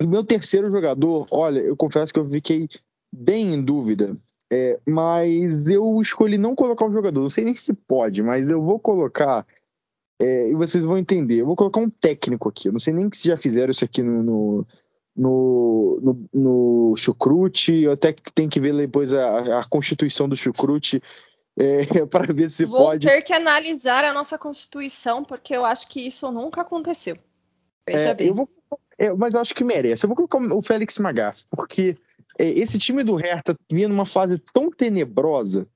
[0.02, 2.68] O meu terceiro jogador, olha, eu confesso que eu fiquei
[3.14, 4.16] bem em dúvida,
[4.52, 7.20] é, mas eu escolhi não colocar um jogador.
[7.20, 9.46] Não sei nem se pode, mas eu vou colocar.
[10.20, 11.40] É, e vocês vão entender.
[11.40, 12.68] Eu vou colocar um técnico aqui.
[12.68, 14.66] Eu não sei nem se já fizeram isso aqui no, no,
[15.16, 17.82] no, no, no Chucrute.
[17.82, 21.02] Eu até tenho que ver depois a, a constituição do Chucrute.
[21.56, 23.06] É, para ver se Vou pode.
[23.06, 27.16] Vou ter que analisar a nossa Constituição, porque eu acho que isso nunca aconteceu.
[27.86, 28.28] Veja é, bem.
[28.28, 28.48] Eu vou,
[28.98, 30.04] é, mas eu acho que merece.
[30.04, 31.96] Eu vou colocar o Félix Magath, porque
[32.38, 35.66] esse time do Hertha vinha numa fase tão tenebrosa.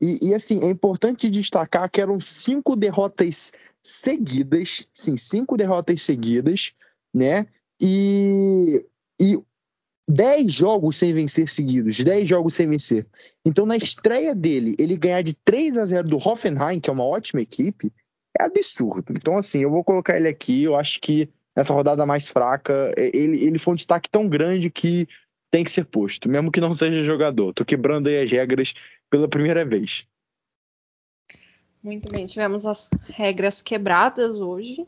[0.00, 6.72] E, e, assim, é importante destacar que eram cinco derrotas seguidas, sim, cinco derrotas seguidas,
[7.14, 7.46] né?
[7.80, 8.84] E,
[9.20, 9.38] e
[10.08, 13.06] dez jogos sem vencer seguidos, dez jogos sem vencer.
[13.44, 17.04] Então, na estreia dele, ele ganhar de 3 a 0 do Hoffenheim, que é uma
[17.04, 17.92] ótima equipe,
[18.38, 19.12] é absurdo.
[19.12, 20.64] Então, assim, eu vou colocar ele aqui.
[20.64, 24.70] Eu acho que nessa rodada mais fraca, é, ele, ele foi um destaque tão grande
[24.70, 25.06] que
[25.52, 27.52] tem que ser posto, mesmo que não seja jogador.
[27.52, 28.72] Tô quebrando aí as regras
[29.10, 30.08] pela primeira vez.
[31.82, 34.86] Muito bem, tivemos as regras quebradas hoje.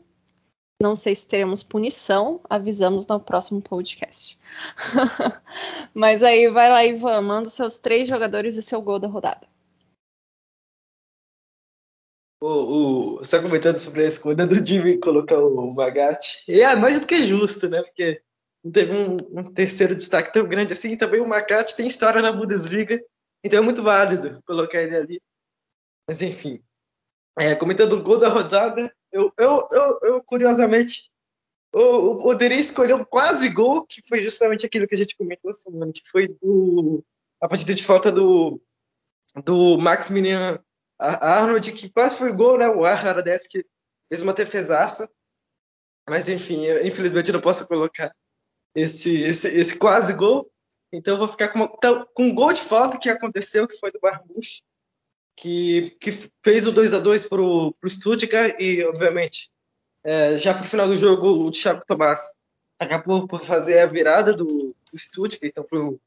[0.81, 4.39] Não sei se teremos punição, avisamos no próximo podcast.
[5.93, 9.47] Mas aí vai lá, Ivan, manda seus três jogadores e seu gol da rodada.
[12.41, 16.43] O, o, só comentando sobre a escolha do Jimmy colocar o Magatti.
[16.47, 17.81] E é mais do que justo, né?
[17.83, 18.21] Porque
[18.71, 20.97] teve um, um, terceiro destaque tão grande assim.
[20.97, 23.01] Também o Macate tem história na Bundesliga,
[23.43, 25.21] então é muito válido colocar ele ali.
[26.07, 26.63] Mas enfim,
[27.37, 31.11] é, comentando o gol da rodada, eu, eu, eu, eu, curiosamente
[31.77, 36.01] o, Deri escolheu quase gol, que foi justamente aquilo que a gente comentou semana, que
[36.09, 37.03] foi do,
[37.41, 38.61] a partida de falta do,
[39.43, 40.63] do Maximilian
[40.97, 42.69] Arnold, que quase foi gol, né?
[42.69, 43.65] O Arrades que
[44.07, 45.09] fez uma defesaça.
[46.07, 48.15] Mas enfim, eu, infelizmente não posso colocar
[48.75, 50.51] esse, esse, esse quase gol.
[50.91, 53.79] Então eu vou ficar com, uma, então, com um gol de falta que aconteceu, que
[53.79, 54.61] foi do Barbuch,
[55.35, 56.11] que, que
[56.43, 59.49] fez o 2 a 2 para o Stuttgart e, obviamente,
[60.03, 62.33] é, já para o final do jogo, o Thiago Tomás
[62.79, 64.45] acabou por fazer a virada do,
[64.91, 65.99] do Stuttgart, então foi um,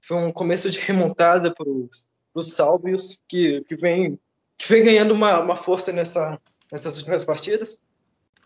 [0.00, 4.18] foi um começo de remontada para os Salvios, que, que, vem,
[4.56, 6.40] que vem ganhando uma, uma força nessa,
[6.70, 7.78] nessas últimas partidas.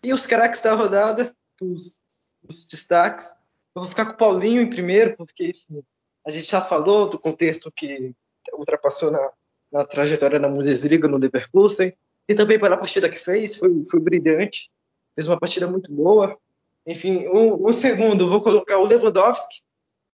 [0.03, 2.05] E os craques da rodada, os,
[2.47, 3.35] os destaques,
[3.77, 5.85] eu vou ficar com o Paulinho em primeiro, porque enfim,
[6.27, 8.13] a gente já falou do contexto que
[8.55, 9.31] ultrapassou na,
[9.71, 11.93] na trajetória da Bundesliga no Leverkusen,
[12.29, 14.71] e também pela partida que fez, foi, foi brilhante
[15.17, 16.39] fez uma partida muito boa.
[16.87, 19.63] Enfim, o, o segundo, vou colocar o Lewandowski,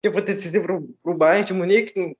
[0.00, 0.64] que foi decisivo
[1.02, 2.16] para o Bayern de Munique.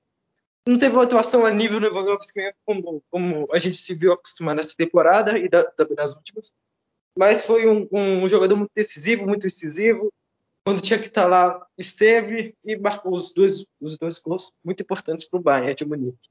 [0.67, 4.75] Não, teve uma atuação a nível Lewandowski como, como a gente se viu acostumado nessa
[4.77, 6.53] temporada e da, também nas últimas,
[7.17, 10.13] mas foi um, um, jogador muito decisivo, muito incisivo.
[10.65, 15.29] Quando tinha que estar lá, esteve e marcou os dois, os dois gols muito importantes
[15.29, 16.31] para o Bayern de Munique.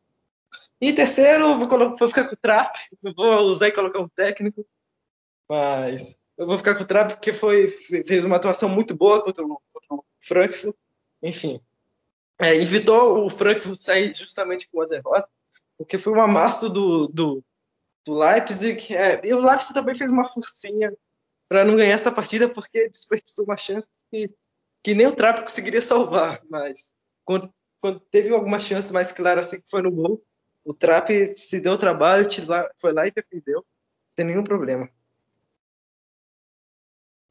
[0.80, 2.76] E terceiro, vou, colocar, vou ficar com o Trap,
[3.16, 4.66] vou usar e colocar um técnico,
[5.50, 9.46] mas eu vou ficar com o Trapp porque foi, fez uma atuação muito boa contra
[9.46, 10.76] o, contra o Frankfurt.
[11.22, 11.62] Enfim,
[12.40, 15.30] é, evitou o Frankfurt sair justamente com a derrota,
[15.78, 17.44] porque foi um amasso do, do,
[18.04, 18.96] do Leipzig.
[18.96, 20.92] É, e o Leipzig também fez uma forcinha
[21.52, 24.34] para não ganhar essa partida, porque desperdiçou uma chance que,
[24.82, 26.42] que nem o Trapp conseguiria salvar.
[26.50, 26.96] Mas
[27.26, 30.24] quando, quando teve alguma chance mais clara assim que foi no gol,
[30.64, 32.26] o Trapp se deu o trabalho,
[32.78, 33.66] foi lá e defendeu,
[34.16, 34.90] sem nenhum problema.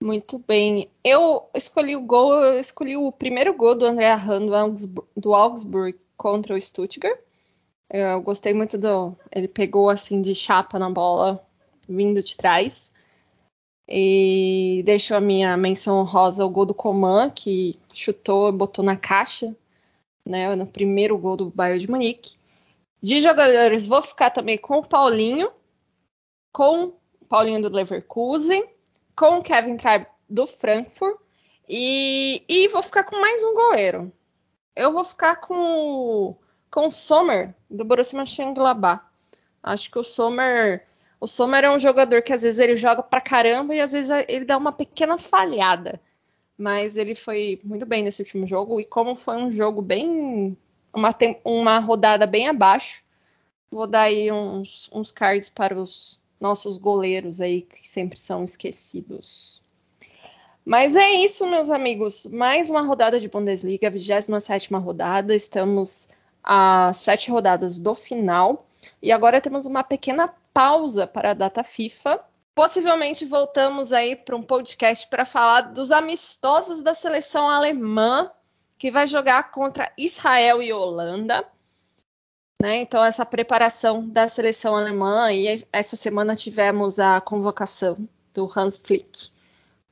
[0.03, 0.91] Muito bem.
[1.03, 4.75] Eu escolhi o gol, eu escolhi o primeiro gol do André Arran
[5.17, 7.19] do Augsburg contra o Stuttgart.
[7.89, 9.17] Eu gostei muito do.
[9.35, 11.43] Ele pegou assim de chapa na bola,
[11.89, 12.90] vindo de trás.
[13.91, 18.97] E deixou a minha menção rosa o gol do Coman, que chutou e botou na
[18.97, 19.55] caixa,
[20.25, 20.55] né?
[20.55, 22.37] No primeiro gol do Bayern de Munique.
[23.03, 25.51] De jogadores, vou ficar também com o Paulinho,
[26.53, 28.65] com o Paulinho do Leverkusen
[29.21, 31.15] com o Kevin Trapp do Frankfurt
[31.69, 34.11] e, e vou ficar com mais um goleiro.
[34.75, 36.35] Eu vou ficar com,
[36.71, 39.05] com o Sommer do Borussia Mönchengladbach.
[39.63, 40.87] Acho que o Sommer
[41.21, 44.11] o Sommer é um jogador que às vezes ele joga pra caramba e às vezes
[44.29, 46.01] ele dá uma pequena falhada.
[46.57, 48.81] Mas ele foi muito bem nesse último jogo.
[48.81, 50.57] E como foi um jogo bem.
[50.93, 51.15] Uma,
[51.45, 53.05] uma rodada bem abaixo,
[53.71, 59.61] vou dar aí uns, uns cards para os, nossos goleiros aí que sempre são esquecidos.
[60.65, 62.27] Mas é isso, meus amigos.
[62.27, 65.35] Mais uma rodada de Bundesliga, 27 rodada.
[65.35, 66.09] Estamos
[66.43, 68.67] a sete rodadas do final.
[69.03, 72.21] E agora temos uma pequena pausa para a data FIFA.
[72.55, 78.31] Possivelmente voltamos aí para um podcast para falar dos amistosos da seleção alemã,
[78.77, 81.47] que vai jogar contra Israel e Holanda.
[82.61, 82.77] Né?
[82.77, 87.97] Então, essa preparação da seleção alemã, e essa semana tivemos a convocação
[88.35, 89.31] do Hans Flick,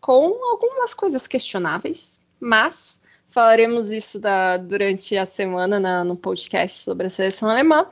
[0.01, 2.98] com algumas coisas questionáveis, mas
[3.29, 7.87] falaremos isso da, durante a semana na, no podcast sobre a seleção alemã.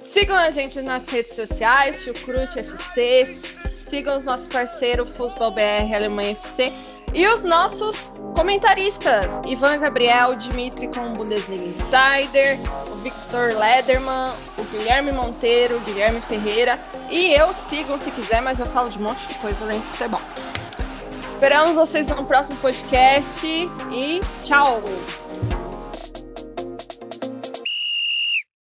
[0.00, 6.32] Sigam a gente nas redes sociais, Chucrute FC, sigam os nossos parceiros Futebol BR Alemanha
[6.32, 6.72] FC
[7.14, 12.58] e os nossos comentaristas: Ivan Gabriel, Dimitri com Bundesliga Insider,
[12.90, 16.78] o Victor Lederman, o Guilherme Monteiro, o Guilherme Ferreira.
[17.10, 19.86] E eu sigam se quiser, mas eu falo de um monte de coisa além de
[19.86, 20.20] futebol.
[21.26, 23.44] Esperamos vocês no próximo podcast
[23.90, 24.80] e tchau!